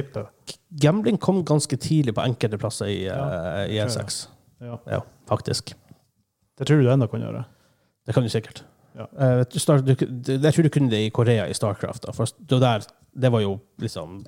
[0.83, 3.17] Gambling kom ganske tidlig på enkelte plasser i, Ja,
[3.63, 4.09] eh, i det tror jeg.
[4.13, 4.27] E6.
[4.63, 4.77] Ja.
[4.89, 5.73] Ja, faktisk.
[6.57, 7.45] Det tror du ennå kan gjøre.
[8.05, 8.61] Det kan du sikkert.
[8.97, 9.07] Ja.
[9.57, 12.05] Start, du, det- jeg tror du kunne det i Korea, i Starcraft.
[12.05, 12.13] Da.
[12.13, 12.85] For det, der,
[13.17, 14.21] det var jo liksom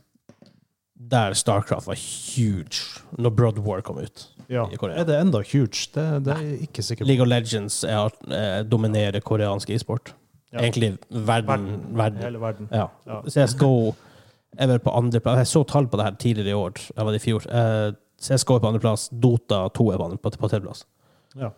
[0.96, 4.30] Der Starcraft var huge, når Broad War kom ut.
[4.50, 4.64] Ja.
[4.72, 4.96] I Korea.
[5.02, 5.90] Er det enda huge?
[5.96, 7.08] Det, det er jeg ikke sikker på.
[7.10, 10.14] League of Legends er, eh, dominerer koreansk e-sport.
[10.54, 10.60] Ja.
[10.60, 11.66] Egentlig verden.
[11.98, 12.22] verden.
[12.24, 12.70] Hele verden.
[12.72, 12.86] Ja.
[13.08, 13.22] Ja.
[13.28, 13.94] CSGO
[14.58, 15.38] er vel på andreplass.
[15.38, 16.72] Jeg så tall på det her tidligere i år.
[16.96, 17.44] Jeg var det i fjor.
[17.52, 19.10] Eh, CSGO er på andreplass.
[19.12, 20.86] Dota 2 er på, andre- på, på tredjeplass.
[21.36, 21.50] Ja.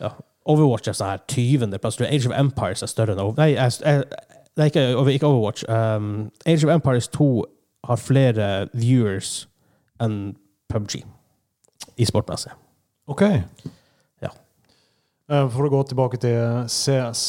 [0.00, 0.08] Ja.
[0.46, 1.78] Overwatch er sånn her 20.
[1.80, 1.98] plass.
[2.00, 4.04] Age of Empires er større enn Nei, jeg, jeg,
[4.56, 5.64] nei ikke, ikke Overwatch.
[5.68, 7.44] Um, Age of Empires 2
[7.88, 9.44] har flere viewers
[10.02, 10.34] enn
[10.72, 11.00] PubG
[12.00, 12.52] i sportmessig.
[13.12, 13.22] OK.
[14.24, 14.30] Ja.
[15.30, 17.24] Eh, For å gå tilbake til CS.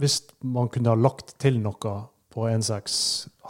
[0.00, 1.76] Hvis man kunne ha lagt til noe
[2.30, 2.94] på 1.6,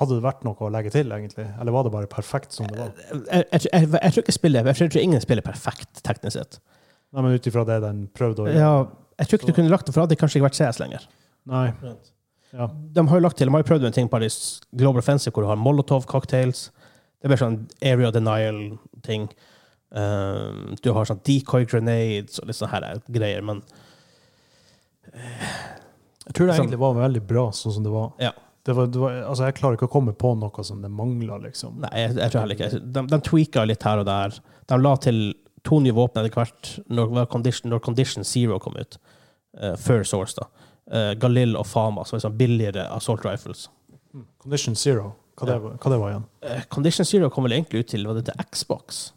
[0.00, 1.44] hadde det vært noe å legge til, egentlig?
[1.60, 2.94] Eller var det bare perfekt som det var?
[3.12, 6.58] Jeg, jeg, jeg, jeg tror ikke spiller, jeg tror, ingen spiller perfekt, teknisk sett.
[7.12, 8.62] Nei, men ut ifra det den prøvde å gjøre?
[8.62, 8.72] Ja,
[9.20, 11.04] jeg tror ikke du kunne lagt det, for det hadde kanskje ikke vært CS lenger.
[11.50, 11.66] Nei.
[12.52, 12.66] Ja.
[12.96, 15.32] De har jo lagt til, de har jo prøvd en ting på Paris Global Offensive
[15.36, 16.68] hvor du har Molotov cocktails.
[17.20, 19.28] Det blir sånn area denial-ting.
[19.90, 23.62] Um, du har sånn decoy grenades og litt sånne her greier, men
[25.10, 28.12] Jeg tror det Sånn- egentlig var veldig bra sånn som det var.
[28.22, 28.32] Ja.
[28.62, 31.38] Det var, det var altså jeg klarer ikke å komme på noe som det mangla,
[31.42, 31.78] liksom.
[31.80, 32.80] nei, jeg, jeg tror heller ikke.
[32.92, 34.36] De, de tweaka litt her og der.
[34.68, 35.20] De la til
[35.66, 37.14] to nye våpen etter hvert når,
[37.64, 38.98] når condition Zero kom ut.
[39.56, 40.46] Uh, før Source, da.
[40.90, 43.68] Uh, Galil og Fama, som er sånn billigere assault rifles.
[44.14, 44.24] Mm.
[44.42, 46.24] Condition Zero, hva, det, var- hva det var igjen?
[46.42, 49.12] Uh, Condition Zero kom vel egentlig ut til var det til Xbox,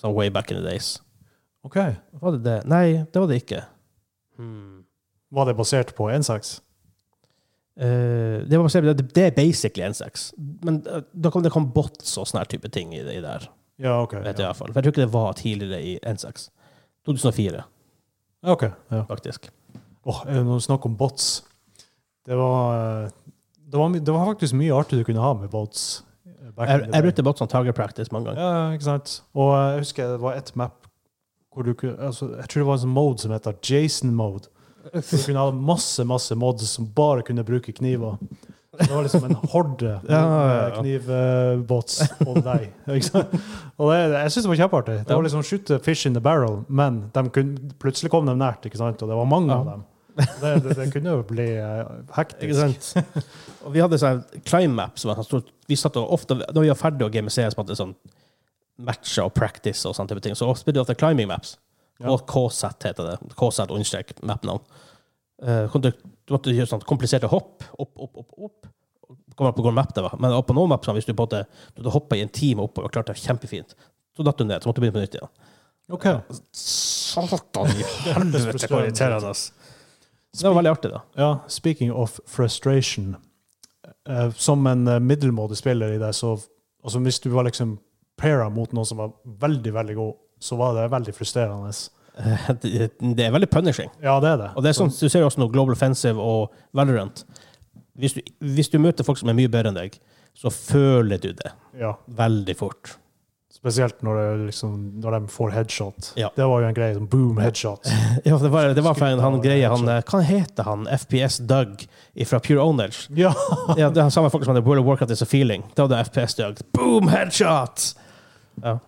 [0.00, 0.98] sånn way back in the days.
[1.64, 1.78] OK.
[2.20, 2.58] Var det det?
[2.68, 3.62] Nei, det var det ikke.
[4.36, 4.82] Hmm.
[5.32, 6.58] Var det basert på 1.6?
[7.80, 10.28] Uh, det, var, basert- det, det er basically N6.
[10.62, 13.48] Men eh, da kom det kom bots og sånne type ting i, i der.
[13.82, 14.12] Ja, OK.
[14.20, 14.70] Vet jeg i hvert fall.
[14.70, 16.50] For jeg tror ikke det var tidligere i N6.
[17.08, 17.64] 2004,
[18.44, 19.00] Ok, ja.
[19.08, 19.48] faktisk.
[20.06, 21.42] Åh, er det noe snakk om bots?
[22.24, 23.10] Det var, eh,
[23.68, 26.02] det var, det var faktisk mye artig du kunne ha med bots.
[26.26, 28.40] eh, Jeg, jeg brukte bots som target practice mange ganger.
[28.42, 29.18] Ja, ikke sant.
[29.34, 30.80] Og eh, jeg husker det var et map
[31.54, 34.48] hvor du kunne altså, Jeg tror det var en sånn mode som heter Jason mode.
[34.90, 38.18] Du kunne ha masse masse mods som bare kunne bruke kniver.
[38.74, 40.80] Det var liksom en horde Ja, ja, ja.
[40.80, 42.72] knivbots på deg.
[43.78, 44.96] Og det, jeg syns det var kjempeartig.
[45.06, 48.66] Det var liksom shoot fish in the barrel, men de kunne, plutselig kom de nært,
[48.66, 48.98] ikke sant?
[49.02, 49.84] og det var mange av dem.
[50.14, 52.98] Det, det, det kunne jo bli eh, hektisk.
[53.64, 55.50] Og vi hadde sånn climb map som var sånn stort.
[55.70, 57.96] Vi satt og ofte, Når vi var ferdige å game CS, på sånn
[58.84, 61.56] matcher og practice og sånne type ting, så spilte vi ofte climbing maps.
[62.02, 62.10] Ja.
[62.12, 63.34] Og KZ heter det.
[63.38, 64.62] KZ understrek mapnavn.
[65.44, 65.90] Uh, du
[66.32, 67.66] måtte gjøre sånn kompliserte hopp.
[67.78, 68.70] Opp, opp, opp, opp.
[69.34, 70.14] Kommer an på hvor map det var.
[70.22, 71.44] Men på noen maps, hvis du både
[71.78, 73.74] du hoppa i en time oppover og klarte det kjempefint,
[74.14, 74.62] så datt du ned.
[74.62, 75.32] Så måtte du begynne på nytt igjen.
[75.92, 76.06] OK.
[76.56, 79.34] Satan i helvete, irriterende.
[80.34, 81.00] Det var veldig artig, da.
[81.16, 83.16] Ja, speaking of frustration.
[84.08, 86.34] eh, som en eh, middelmådig spiller i det, så
[86.84, 87.78] altså Hvis du var liksom
[88.20, 91.70] paira mot noen som var veldig, veldig god, så var det veldig frustrerende.
[92.18, 93.90] Eh, Det det er veldig punishing.
[94.02, 94.50] Ja, det er det.
[94.56, 97.24] Og det er sånn, Du ser jo også noe Global Offensive og Valorant.
[97.96, 99.98] Hvis du, hvis du møter folk som er mye bedre enn deg,
[100.34, 102.96] så føler du det Ja, veldig fort.
[103.54, 106.08] Spesielt når, det liksom, når de får headshot.
[106.18, 106.28] Ja.
[106.36, 106.94] Det var jo en greie.
[106.96, 107.86] Sånn boom, headshot.
[108.26, 109.86] Ja, det var, det var for en, han greie han.
[110.10, 110.88] Hva heter han?
[110.90, 111.84] FPS Doug
[112.26, 113.04] fra Pure Owners.
[113.24, 113.30] Ja!
[113.78, 115.62] Ja, det er samme folk som hadde World of Warcraft is a feeling.
[115.76, 116.60] Det var det FPS Doug.
[116.76, 117.92] Boom, headshot!
[118.60, 118.78] Ja.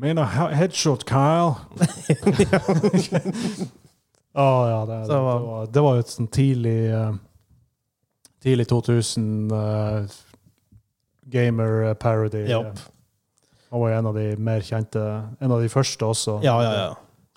[0.00, 1.54] Mener headshot, Kyle.
[4.38, 7.16] Å ja, det, det, var- det var jo et sånn tidlig eh,
[8.38, 10.04] Tidlig 2000 uh,
[11.26, 12.44] gamer-parody.
[12.46, 12.78] Japp.
[13.70, 15.00] Han var jo en av de mer kjente
[15.40, 16.38] En av de første også.
[16.44, 16.94] ja, ja, ja.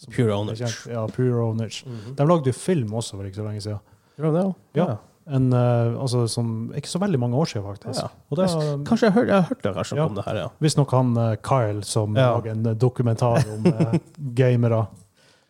[0.10, 0.66] Pure Ownage.
[0.90, 1.84] Ja, Pure Ownage.
[1.86, 2.16] Mhm.
[2.18, 3.80] De lagde jo film også for ikke så lenge siden.
[4.18, 4.56] Gjorde de det?
[4.80, 4.86] Ja.
[4.88, 4.96] Ja.
[5.32, 8.02] En, uh, altså, som, ikke så veldig mange år siden, faktisk.
[8.02, 8.08] Ja.
[8.32, 8.48] Og det
[8.90, 10.06] Kanskje jeg, hør, jeg har hørt det kanskje Ja.
[10.10, 10.48] om det her, ja.
[10.60, 12.32] visstnok han uh, Kyle som Ja.
[12.34, 13.94] lager en dokumentar om uh,
[14.42, 14.88] gamere.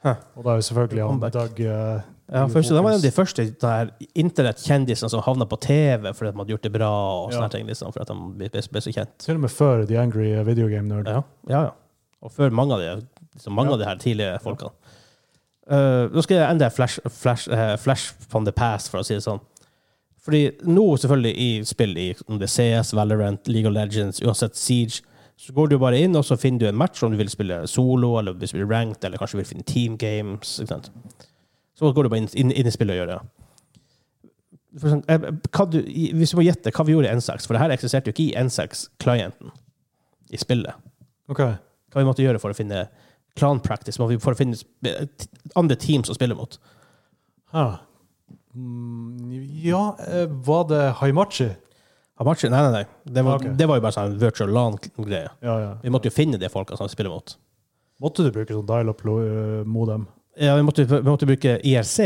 [0.03, 0.15] Huh.
[0.35, 1.19] Og da er jo selvfølgelig han.
[1.31, 3.43] Doug eh, Ja, først, det var en av de første
[4.15, 6.91] internettkjendisene som havna på TV fordi de hadde gjort det bra.
[7.25, 7.51] og sånne Ja.
[7.51, 9.17] ting, liksom, for at de ble, ble, ble så kjent.
[9.19, 11.07] Til og med før The Angry Video Game Nerd.
[11.07, 11.61] Ja, ja.
[11.65, 11.71] ja.
[12.23, 14.71] Og før mange av de, liksom, mange av de her tidlige folkene.
[15.71, 19.13] Uh, nå skal jeg enda flash, flash, uh, flash from the past, for å si
[19.15, 19.39] det sånn.
[20.21, 25.01] Fordi nå, selvfølgelig, i spill i om det CS, Valorant, League of Legends, uansett Siege,
[25.41, 27.63] så går du bare inn og så finner du en match om du vil spille
[27.67, 30.59] solo, eller vil spille ranked, eller kanskje vil finne team games.
[30.61, 30.91] Ikke sant?
[31.81, 33.19] Så går du bare inn, inn, inn i spillet og gjør det.
[34.77, 35.79] Eksempel, eh, du,
[36.19, 38.27] hvis du må gjette hva vi gjorde i N6, for det her eksisterte jo ikke
[38.29, 39.51] i N6-klienten
[40.31, 40.87] i spillet
[41.31, 41.55] Okay.
[41.91, 42.85] hva vi måtte gjøre for å finne
[43.39, 44.57] clan practice, for å finne
[45.55, 46.57] andre teams å spille mot.
[48.55, 49.31] Mm,
[49.63, 51.49] ja, eh, var det Haimachi?
[52.19, 52.49] Haimachi?
[52.51, 53.13] Nei, nei, nei.
[53.15, 53.53] Det var, okay.
[53.55, 55.31] det var jo bare sånn virtual LAN-greie.
[55.39, 55.71] Ja, ja.
[55.83, 57.37] Vi måtte jo finne de folka som vi spiller mot.
[58.03, 60.07] Måtte du bruke sånn dial-up-modem?
[60.41, 61.99] Ja, vi måtte, vi måtte bruke IRC.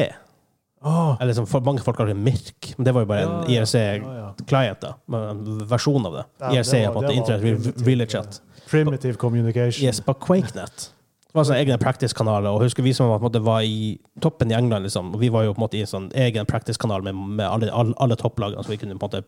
[0.85, 1.15] Oh.
[1.21, 2.73] Eller som for mange folk kaller det MIRK.
[2.77, 3.61] Men det var jo bare en Ja.
[3.61, 5.29] IRC-client, ja, ja.
[5.31, 6.25] En versjon av det.
[6.39, 8.41] Ja, IRC det var- på det Internet primitive, Relay Chat.
[8.69, 9.85] Primitive communication.
[9.85, 10.91] Yes, på QuakeNet.
[11.25, 12.49] Det var sånne egne practice-kanaler.
[12.49, 15.13] Og husker vi som måte var i toppen i England, liksom.
[15.13, 17.71] Og vi var jo på en måte i en sånn egen practice-kanal med, med alle,
[17.71, 19.23] alle, alle topplagene, så vi kunne på en måte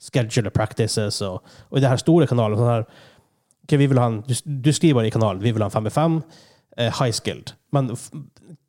[0.00, 1.20] schedule practices.
[1.22, 2.86] Og, og i det her store kanalen sånn her,
[3.64, 6.16] okay, vi vil ha en, du, du skriver i kanalen vi vil ha en 5
[6.22, 6.22] eh,
[6.78, 7.54] high skilled.
[7.72, 7.92] Men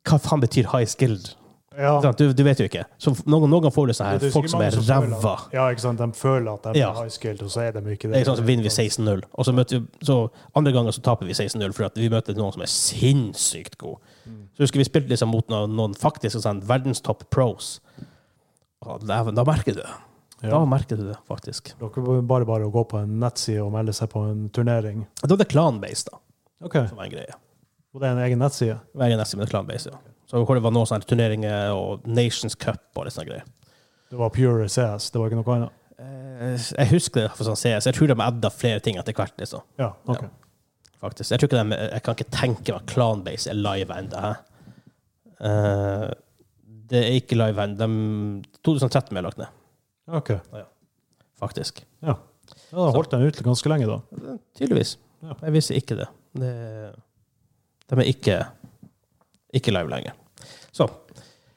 [0.04, 1.34] hva faen betyr high skilled?
[1.78, 2.12] Ja.
[2.16, 2.84] Du, du vet jo ikke.
[3.02, 5.32] Så noen, noen får du sånn her, Det er folk som er ræva.
[5.54, 5.98] Ja, ikke sant?
[5.98, 6.92] De føler at de er Ja.
[6.94, 8.20] high skilled, og så er de ikke det.
[8.20, 9.24] Det sant, så vinner vi 16-0.
[9.32, 10.18] Og så, møter vi, så
[10.54, 13.98] andre ganger så taper vi 16-0 for vi møter noen som er sinnssykt god.
[14.24, 14.40] Mm.
[14.54, 17.80] Så husker vi spilte liksom mot noen, noen faktisk sånn, verdenstopp pros.
[18.84, 19.92] Dæven, da merker du det.
[20.44, 21.72] Da merker du det, faktisk.
[21.80, 25.06] Dere var bare bare å gå på en nettside og melde seg på en turnering.
[25.22, 26.20] Da er det clan-based, da.
[26.68, 26.86] Okay.
[26.90, 27.38] Som er en greie.
[27.94, 28.80] Og det er en egen nettside?
[28.96, 29.98] En egen nettside med clan-base, ja.
[30.26, 33.44] Så hvor det var noen sånne turneringer og Nations Cup og litt sånne greier.
[34.10, 35.80] Det var pure CS, det var ikke noe annet?
[35.98, 37.86] Eh, Jeg husker det for sånn CS.
[37.86, 39.62] Jeg tror de adda flere ting etter hvert, liksom.
[39.78, 40.22] Ja, ok.
[40.22, 40.28] Ja.
[41.04, 41.30] Faktisk.
[41.30, 44.20] Jeg tror ikke de, jeg kan ikke tenke meg at Clanbase er live ennå.
[44.24, 44.34] hæ?
[45.44, 46.10] Eh,
[46.90, 47.76] det er ikke live ennå.
[47.78, 49.48] De- 2013 ble lagt ned,
[50.08, 50.30] Ok.
[51.40, 51.82] faktisk.
[52.02, 52.14] Ja,
[52.72, 54.00] da holdt den ut ganske lenge, da.
[54.56, 54.96] Tydeligvis.
[55.22, 55.34] Ja.
[55.42, 56.08] Jeg visste ikke det.
[56.34, 56.94] det.
[57.90, 58.38] De er ikke,
[59.60, 60.12] ikke live lenger.
[60.74, 60.88] Så,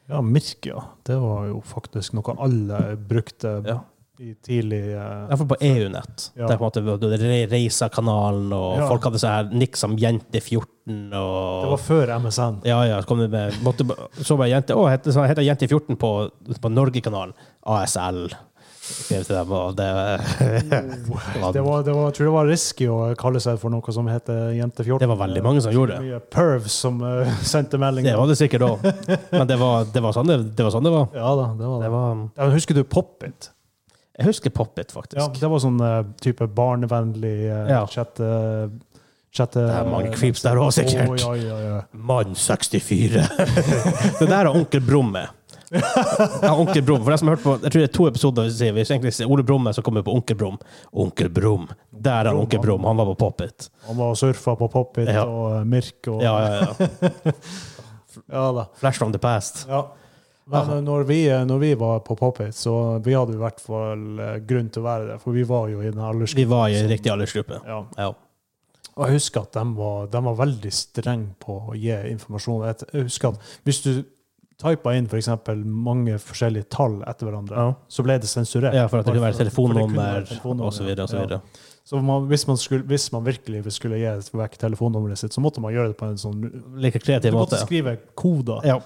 [0.08, 0.80] Ja, Mirkia.
[1.04, 2.78] Det var jo faktisk noe alle
[3.10, 3.74] brukte ja.
[4.24, 6.30] i tidlig eh, Iallfall på EU-nett.
[6.32, 6.46] Ja.
[6.48, 7.10] Der på en måte
[7.50, 8.86] Reisa-kanalen, og Ja.
[8.88, 12.62] folk hadde sånn her nick som Jente14 og Det var før MSN.
[12.64, 13.84] Ja, ja, så med måtte,
[14.24, 16.12] Så bare Jente Å, heter, heter Jente 14 på,
[16.56, 17.34] på Norgekanalen.
[17.68, 18.30] ASL.
[18.88, 19.88] Skrev til dem, og det,
[21.52, 24.08] Det var, det var, jeg tror det var risky å kalle seg for noe som
[24.08, 25.02] heter Jente14.
[25.02, 26.08] Det var veldig mange som gjorde det.
[26.08, 28.14] Mye pervs som uh, sendte meldinger.
[28.14, 28.88] Det var det sikkert òg.
[29.34, 31.06] Men det var, det, var sånn det, var sånn det var.
[31.16, 33.52] Ja da, det var Det var Ja, husker du Pop-It?
[34.18, 35.20] jeg husker Pop-It, faktisk.
[35.20, 37.82] Ja, det var sånn uh, type barnevennlig uh, Ja.
[37.86, 38.26] chatte...
[39.30, 41.12] chatte Det er mange creeps der òg, sikkert.
[41.22, 41.80] Oh, ja, ja, ja.
[41.92, 43.22] Mann 64.
[44.18, 45.28] det der er onkel Brumme.
[45.70, 47.02] Ja, onkel Brum.
[47.04, 49.12] For de som har hørt på, jeg tror det er to episoder vi sier, egentlig
[49.16, 50.56] sier Ole Brumme, så kommer vi på Onkel Brum.
[50.92, 51.68] Onkel Brum.
[51.92, 52.84] Der er Onkel Brum.
[52.88, 53.68] Han var på Pop-It.
[53.88, 55.24] Han var og surfa på Pop-It Ja.
[55.28, 57.32] og eh, Mirk og Ja, ja, ja.
[58.32, 58.64] Ja da.
[58.80, 59.66] Flash from the past.
[59.68, 59.82] Ja.
[60.48, 62.72] Men eh, når vi, når vi var på Pop-It, så
[63.04, 65.82] vi hadde i hvert fall eh, grunn til å være der, for vi var jo
[65.84, 66.50] i den Vi aldersgruppen.
[66.54, 67.60] var i riktig aldersgruppe.
[67.68, 67.82] Ja.
[67.98, 68.08] Ja.
[68.98, 72.64] Og jeg husker at de var, de var veldig strenge på å gi informasjon.
[72.66, 73.90] Jeg jeg husker at hvis du
[74.58, 75.28] typa inn f.eks.
[75.64, 77.74] mange forskjellige tall etter hverandre, Ja.
[77.88, 78.74] så ble det sensurert.
[78.74, 80.22] ja, for at det kunne være For telefonnummer
[80.66, 80.94] osv.
[80.98, 81.30] osv.
[81.30, 81.40] ja.
[81.88, 85.60] Så man, hvis, man skulle, hvis man virkelig skulle gi vekk telefonnummeret sitt, så måtte
[85.64, 86.42] man gjøre det på en sånn
[86.76, 87.60] Like Du måtte måte.
[87.62, 88.60] skrive koder.
[88.66, 88.76] Ja,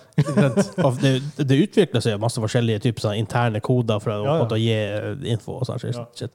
[1.03, 4.47] det, det utvikler seg masse forskjellige typer sånn interne koder for å, Ja, ja.
[4.47, 5.57] å gi eh, info.
[5.59, 5.97] og sånn shit.
[5.97, 6.29] Ja.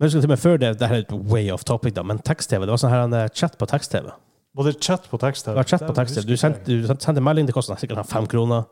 [0.00, 1.94] Men jeg husker til og med før det, det her er et way off topic,
[1.94, 4.10] da, men tekst-TV, det var sånn her en, eh, chat på tekst-TV.
[4.56, 5.54] Både chat på tekst her.
[5.54, 6.26] Det var chat på tekst-TV.
[6.26, 8.66] Du sendte, du sendte melding, det kosta sikkert fem kroner.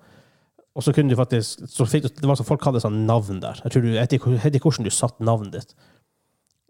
[0.78, 3.40] Og så kunne du faktisk så fikk du, Det var sånn folk hadde sånn navn
[3.42, 3.60] der.
[3.64, 5.74] Jeg tror du, jeg vet jeg vet ikke hvordan du satte navnet ditt.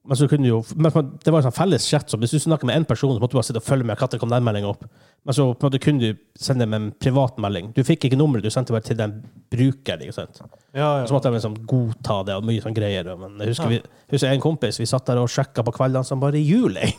[0.06, 0.92] Men så kunne jo, det
[1.32, 3.40] var en sånn felles chat, så hvis du snakket med én person, så måtte du
[3.40, 4.86] bare sitte og følge med når kom den meldinga opp.
[5.26, 7.72] Men så på en måte kunne du sende dem en privat melding.
[7.76, 9.18] Du fikk ikke nummeret, du sendte bare til den
[9.52, 10.06] brukeren.
[10.06, 10.40] ikke sant?
[10.72, 11.06] Ja, ja.
[11.08, 13.10] så måtte de liksom godta det og mye sånn greier.
[13.20, 13.82] Men jeg husker, Ja.
[13.82, 16.94] vi, husker en kompis, vi satt der og sjekka på kveldene som bare juling.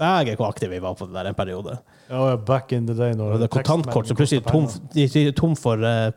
[0.00, 1.78] Begge hvor aktive vi var på det der en periode.
[2.10, 3.14] ja, back in the day.
[3.14, 6.10] Når det er kontantkort, så plutselig tom, er tom for eh,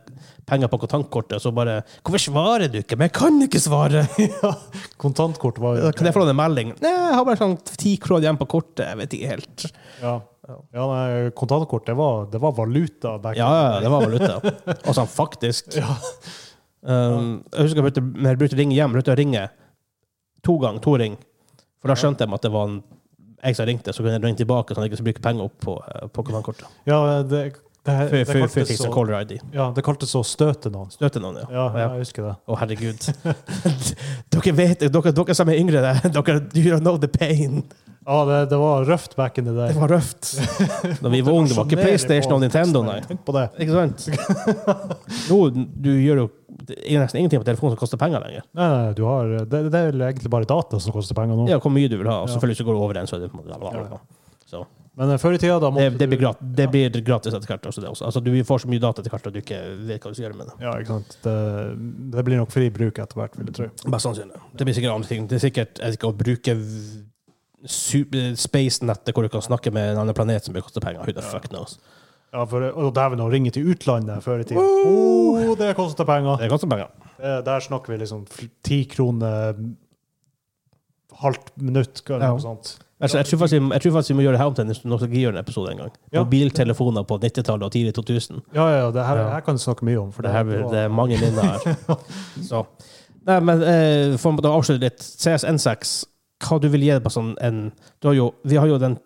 [0.46, 4.06] penger på kontantkortet, så bare 'Hvorfor svarer du ikke?' 'Men jeg kan ikke svare!'
[5.02, 6.74] Kontantkort var jo Kan jeg få en melding?
[6.80, 8.86] Nei, jeg har bare sånn ti kroner igjen på kortet.
[8.88, 9.66] Jeg vet ikke helt.
[10.02, 10.20] Ja.
[10.74, 14.40] ja nei, kontantkort, det var, det var valuta back Ja, ja, det var valuta.
[14.88, 15.72] Og sånn faktisk.
[16.84, 19.48] Um, jeg husker jeg brukte, jeg brukte ringe hjem, brukte å ringe
[20.44, 21.16] to ganger, to ring.
[21.80, 22.82] For da skjønte de at det var en,
[23.44, 25.48] jeg som ringte, så kunne jeg ringe tilbake, sånn at jeg ikke skulle bruke penger
[25.48, 26.76] opp på, eh, på kontantkortet.
[26.88, 27.42] Ja, det,
[27.84, 29.34] det, for fikk sånn så, caller ID.
[29.52, 30.88] ja, det kaltes å støte noen.
[30.94, 31.48] Støte noen, ja.
[31.52, 31.88] Ja, Ja.
[31.94, 32.34] jeg husker det.
[32.48, 33.08] Å, herregud.
[34.32, 37.62] dere vet, dere, dere som er yngre, der, dere you don't know the pain.
[38.04, 39.72] Ja, det, det var røft back in the day.
[39.72, 40.34] Det var røft.
[41.04, 42.98] Da vi var unge, det var ikke PlayStation og Nintendo, nei.
[43.04, 43.46] Tenk på det.
[43.64, 44.08] Ikke sant?
[45.30, 45.38] Nå,
[45.84, 46.30] du gjør jo
[46.64, 48.44] det er nesten ingenting på telefonen som koster penger lenger.
[48.56, 51.44] Nei, nei, du har, det, det er egentlig bare data som koster penger nå.
[51.50, 52.22] Ja, hvor mye du vil ha.
[52.24, 53.90] Og selvfølgelig selvfølgelig du går over den, så er det.
[53.90, 53.98] Ja.
[54.48, 54.62] Så.
[54.96, 57.34] Men eh, før i tida, da Det, måtte det, blir du- gratis, det blir gratis
[57.34, 57.66] etter hvert.
[57.66, 58.04] Også det også.
[58.06, 60.26] Altså, du får så mye data etter hvert at du ikke vet hva du skal
[60.28, 60.54] gjøre med det.
[60.62, 61.16] Ja, ikke sant.
[61.24, 61.34] Det,
[62.14, 63.90] det blir nok fri bruk etter hvert, vil jeg tro.
[63.90, 64.38] Mest sannsynlig.
[64.54, 65.26] Det blir sikkert andre ting.
[65.30, 66.54] Det er sikkert ikke, å bruke
[68.36, 71.02] space-nettet hvor du kan snakke med en annen planet som vil koste penger.
[71.06, 71.78] Who the fuck knows?
[72.34, 74.60] Ja, for, og dæven, å ringe til utlandet før i tida.
[74.60, 76.40] Oh, det koster penger.
[76.42, 76.90] Det koster penger.
[77.18, 78.24] Det, der snakker vi liksom
[78.66, 79.54] ti kroner
[81.22, 82.32] halvt minutt, eller Ja.
[82.34, 82.72] noe sånt.
[83.04, 84.90] Altså, jeg, tror faktisk, jeg tror faktisk vi må gjøre det her om til en
[84.92, 85.92] nostalgihjørne-episode en gang.
[86.12, 86.22] Ja.
[86.24, 88.42] Mobiltelefoner på 90-tallet og tidlig 2000.
[88.56, 89.28] Ja, ja, det her, Ja.
[89.34, 90.12] her kan du snakke mye om.
[90.12, 91.98] For Det, her, det er mange minner her.
[92.50, 92.64] Så.
[93.28, 95.94] Nei, men eh, for å avslutte litt, CSN6,
[96.44, 97.66] hva du vil gi det på sånn en
[98.02, 98.98] du har jo, Vi har jo den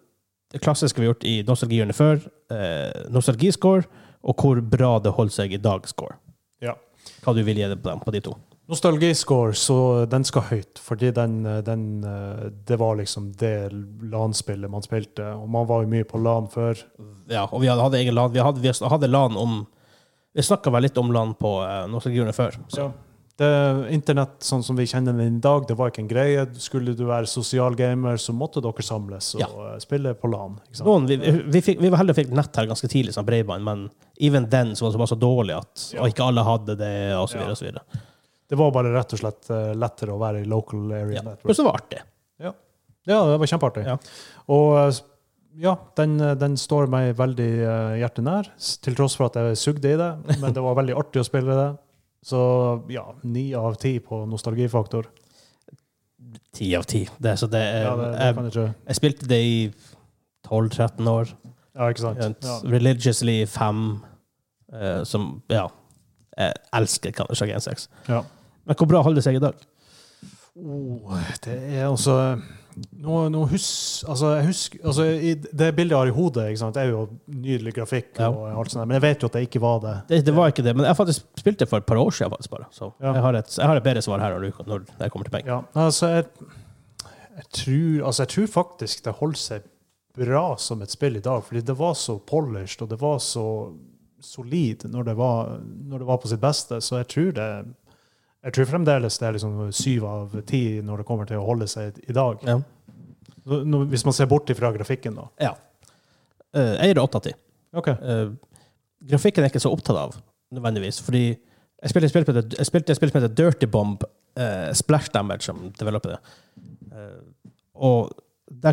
[0.52, 2.22] det klassiske vi har gjort i nostalgihjørnet før,
[2.54, 3.84] eh, nostalgiscore,
[4.24, 6.16] og hvor bra det holder seg i dag-score.
[6.64, 6.72] Ja.
[7.24, 8.32] Hva du vil gi det på, dem, på de to.
[8.68, 9.78] Nostalgiscore, så
[10.12, 10.78] den skal høyt.
[10.84, 13.70] Fordi den, den eh, Det var liksom det
[14.12, 15.24] LAN-spillet man spilte.
[15.38, 16.76] Og man var jo mye på LAN før.
[17.32, 18.32] Ja, og vi hadde, egen LAN.
[18.34, 19.60] Vi hadde, vi hadde LAN om
[20.36, 22.58] Vi snakka vel litt om LAN på eh, nostalgiene før.
[22.68, 22.82] Så.
[22.84, 22.90] Ja.
[23.38, 23.48] Det,
[23.94, 26.44] Internett sånn som vi kjenner det i dag, det var ikke en greie.
[26.58, 29.48] Skulle du være sosial gamer, så måtte dere samles og Ja.
[29.70, 30.58] eh, spille på LAN.
[30.84, 33.86] Noen, vi, vi, fikk, vi var heldige fikk nett her ganske tidlig, sånn bredbånd, men
[34.20, 36.04] even den så var det så dårlig at Ja.
[36.10, 37.46] ikke alle hadde det, videre.
[37.46, 37.50] Ja.
[37.54, 37.84] Og så videre.
[38.48, 41.22] Det var bare rett og slett eh, lettere å være i local area Ja.
[41.26, 41.44] network.
[41.50, 42.04] Men så var det artig.
[43.08, 43.82] Ja, det var kjempeartig.
[43.88, 43.94] Ja.
[44.52, 44.96] Og eh,
[45.64, 47.46] ja, den, eh, den står meg veldig
[48.00, 48.50] hjertet nær,
[48.84, 50.10] til tross for at jeg sugde i det.
[50.42, 51.68] Men det var veldig artig å spille det.
[52.28, 52.40] Så
[52.92, 55.06] ja, ni av ti på nostalgifaktor.
[56.52, 57.04] Ti av ti.
[57.16, 59.58] Det, så det, Ja, det, det jeg, jeg jeg spilte det i
[60.48, 61.30] 12-13 år.
[61.78, 62.42] Ja, ikke sant?
[62.44, 62.56] Ja.
[62.68, 64.00] Religiously fem.
[64.72, 65.68] uh, som Ja.
[66.38, 67.88] Jeg elsker Counter-Strike 1.6.
[68.08, 68.20] Ja.
[68.68, 69.66] Men hvor bra holder det seg i dag?
[70.58, 72.14] Oh, det er altså
[72.98, 75.04] nå, nå hus, altså, jeg husker, altså,
[75.58, 78.28] Det bildet jeg har i hodet, det er jo nydelig grafikk, Ja.
[78.30, 79.94] og alt sånt, men jeg vet jo at det ikke var det.
[80.10, 82.10] Det, det var ikke det, men jeg har faktisk spilt det for et par år
[82.14, 82.30] siden.
[82.30, 82.68] faktisk bare.
[82.70, 83.12] Så Ja.
[83.14, 85.46] jeg, har et, jeg har et bedre svar her når, det kommer til penger.
[85.48, 86.24] Ja, altså jeg,
[87.36, 89.62] jeg, tror, altså jeg tror faktisk det holder seg
[90.18, 93.44] bra som et spill i dag, fordi det var så polished og det var så
[94.20, 96.80] solid når det var, når det var på sitt beste.
[96.82, 97.50] Så jeg tror det
[98.48, 101.66] jeg tror fremdeles det er liksom syv av ti når det kommer til å holde
[101.68, 102.40] seg i dag.
[102.48, 102.58] Ja.
[103.48, 105.26] Nå- Hvis man ser bort fra grafikken, da.
[105.40, 105.54] ja.
[106.56, 107.32] Eh, jeg gir det åtte av ti.
[107.76, 107.88] Ok.
[107.88, 108.30] Eh,
[109.10, 110.16] grafikken er jeg ikke så opptatt av,
[110.54, 111.02] nødvendigvis.
[111.04, 114.02] Fordi jeg spilte et spill som heter- Dirty Bomb
[114.38, 116.20] uh, Splash Damage, som developer det.
[116.92, 118.16] Uh, og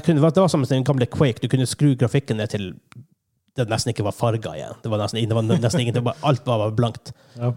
[0.05, 1.41] kunne, det var som en gamle Quake.
[1.43, 2.71] Du kunne skru grafikken ned til
[3.55, 4.75] det nesten ikke var farga igjen.
[4.83, 7.11] Det var nesten, det var nesten ingen, det var, alt var blankt.
[7.39, 7.53] Ja.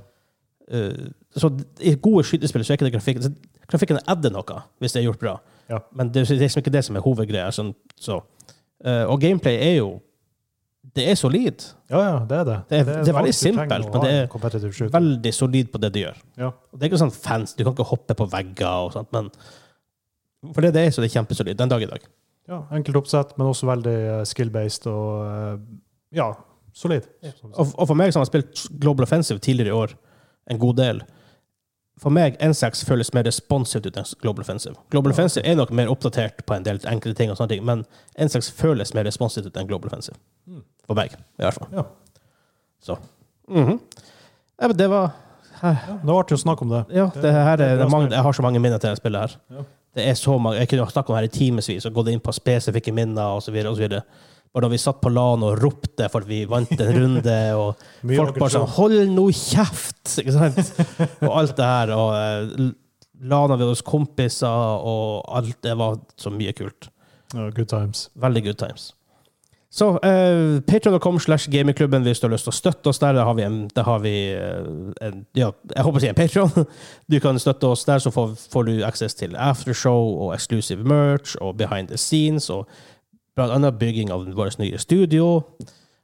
[0.70, 1.50] Eh, så
[1.81, 3.37] i gode skytespill så er ikke det grafikken
[3.68, 5.35] Grafikken adder noe, hvis det er gjort bra.
[5.68, 5.78] Ja.
[5.92, 7.50] Men det, det er liksom ikke det som er hovedgreia.
[7.52, 8.22] Sånn, så.
[8.81, 9.90] Eh, og gameplay er jo
[10.96, 11.62] Det er solid.
[11.90, 12.54] ja, ja, det er det.
[12.70, 14.88] Det er- det er veldig er veldig simpelt, men det er.
[14.94, 16.16] Veldig solid på det det gjør.
[16.38, 16.50] Ja.
[16.72, 19.28] Det er ikke sånn fans, Du kan ikke hoppe på vegger og sånt, men
[20.54, 22.00] for det det er, så det er kjempesolid den dag i dag.
[22.48, 25.61] ja, Enkelt oppsett, men også veldig eh, skill-based og
[26.14, 26.33] ja,
[26.72, 27.04] solid.
[27.22, 27.33] Ja.
[27.52, 29.94] Og, og for meg som har spilt Global Offensive tidligere i år
[30.48, 31.02] en god del
[31.98, 34.76] For meg N6 føles mer responsivt ut enn Global Offensive.
[34.94, 37.82] Global Offensive er nok mer oppdatert på en del enkelte ting, og sånne ting, men
[38.14, 40.14] N6 føles mer responsivt ut enn Global Offensive.
[40.46, 40.61] Mm.
[40.87, 41.72] For meg, i hvert fall.
[41.74, 41.82] Ja.
[42.87, 42.94] Så.
[43.50, 43.80] Mhm.
[44.61, 45.11] ja, men det var
[45.58, 46.84] Ja, det var artig å snakke om det.
[46.94, 49.20] Ja, det her det er er, mange, jeg har så mange minner til det spillet
[49.20, 49.37] her.
[49.50, 49.64] Ja.
[49.98, 52.20] Det er så mange, Jeg kunne snakket om det her i timevis og gått inn
[52.20, 53.58] på spesifikke minner osv.
[54.52, 57.88] Bare da vi satt på LAN og ropte for at vi vant en runde, og
[58.20, 60.74] folk bare sånn 'Hold nå kjeft!' Ikke sant?
[61.22, 61.94] og alt det her.
[61.96, 62.70] Og eh,
[63.28, 66.92] LAN-a vi hos kompiser, og alt det var så mye kult.
[67.34, 68.08] Oh, good times.
[68.16, 68.92] Veldig good times.
[69.70, 73.18] Så uh, patreon.com slash gamingklubben hvis du har lyst til å støtte oss der.
[73.18, 74.68] Der har vi en, har vi, eh,
[75.04, 76.68] en ja, jeg håper å si en Patreon.
[77.12, 81.37] Du kan støtte oss der, så får, får du access til aftershow og exclusive merch
[81.40, 82.64] og behind the scenes og
[83.38, 85.31] blant annet bygging av vårt nye studio.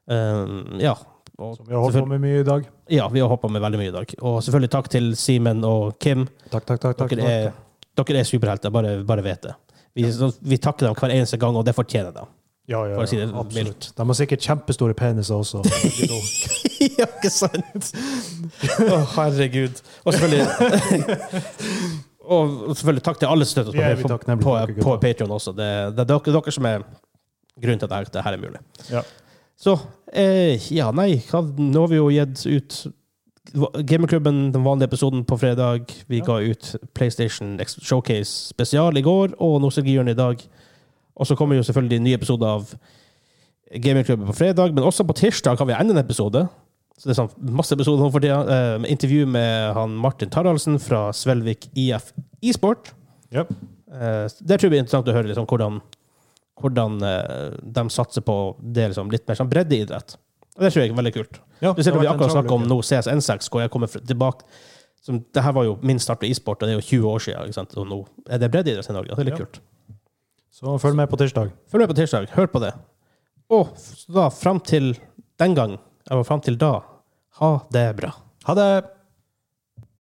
[0.07, 0.95] Um, ja.
[1.35, 2.67] Og Som vi har på med mye i dag.
[2.91, 4.15] ja, vi har hoppa med veldig mye i dag.
[4.23, 6.29] Og selvfølgelig takk til Simen og Kim.
[6.51, 6.97] Takk, takk, takk.
[6.97, 7.53] takk, Dere er,
[7.97, 8.07] takk.
[8.07, 9.55] dere er superhelter, bare, bare vet det.
[9.95, 10.31] Vi, ja.
[10.41, 12.27] vi takker dem hver eneste gang, og det fortjener de.
[12.67, 13.91] Ja, ja, ja, si det absolutt.
[13.97, 15.61] De har sikkert kjempestore peniser også.
[16.99, 17.91] ja, ikke sant?
[18.95, 19.83] Å, herregud.
[20.05, 21.19] Og selvfølgelig
[22.25, 25.53] Og selvfølgelig takk til alle støttespillere Ja, på, på, på, Patrion også.
[25.53, 26.87] Det, det er dere, dere som er
[27.61, 28.61] grunnen til at det- det her er mulig.
[28.91, 29.03] Ja.
[29.57, 29.79] Så
[30.13, 32.93] eh, ja, nei, nå har vi jo gitt ut
[33.87, 35.87] Gamerklubben, den vanlige episoden på fredag.
[36.09, 36.25] Vi Ja.
[36.25, 40.43] ga ut PlayStation Showcase spesial i går, og Nostalgihjørnet i dag.
[41.17, 42.75] Og så kommer jo selvfølgelig ny episode av
[43.71, 46.49] Gamingklubben på fredag, men også på tirsdag har vi enda en episode.
[46.99, 48.43] Så det er sånn masse episoder nå for tida.
[48.49, 52.13] Eh, intervju med han Martin Taraldsen fra Svelvik IF
[52.43, 52.93] Esport.
[53.33, 53.51] Yep.
[53.93, 55.81] Eh, det tror jeg blir interessant å høre liksom, hvordan,
[56.61, 60.17] hvordan eh, de satser på det liksom, litt mer sånn breddeidrett.
[60.55, 61.41] Og det tror jeg er veldig kult.
[61.61, 64.47] Ja, Spesielt når vi akkurat snakket om nå CSN6, hvor jeg kommer tilbake
[65.05, 67.25] som, Det her var jo min start på e-sport, og det er jo 20 år
[67.27, 67.67] siden.
[67.77, 67.99] Og nå
[68.31, 69.17] er det breddeidrett i Norge.
[69.17, 69.45] Det er litt Ja.
[69.45, 69.61] kult.
[70.55, 71.51] Så følg med på tirsdag.
[71.69, 72.29] Følg med på tirsdag.
[72.31, 72.73] Hør på det.
[73.51, 74.95] Og så da, fram til
[75.43, 76.81] den gang, eller fram til da,
[77.41, 78.15] ha det bra.
[78.47, 78.85] Ha det!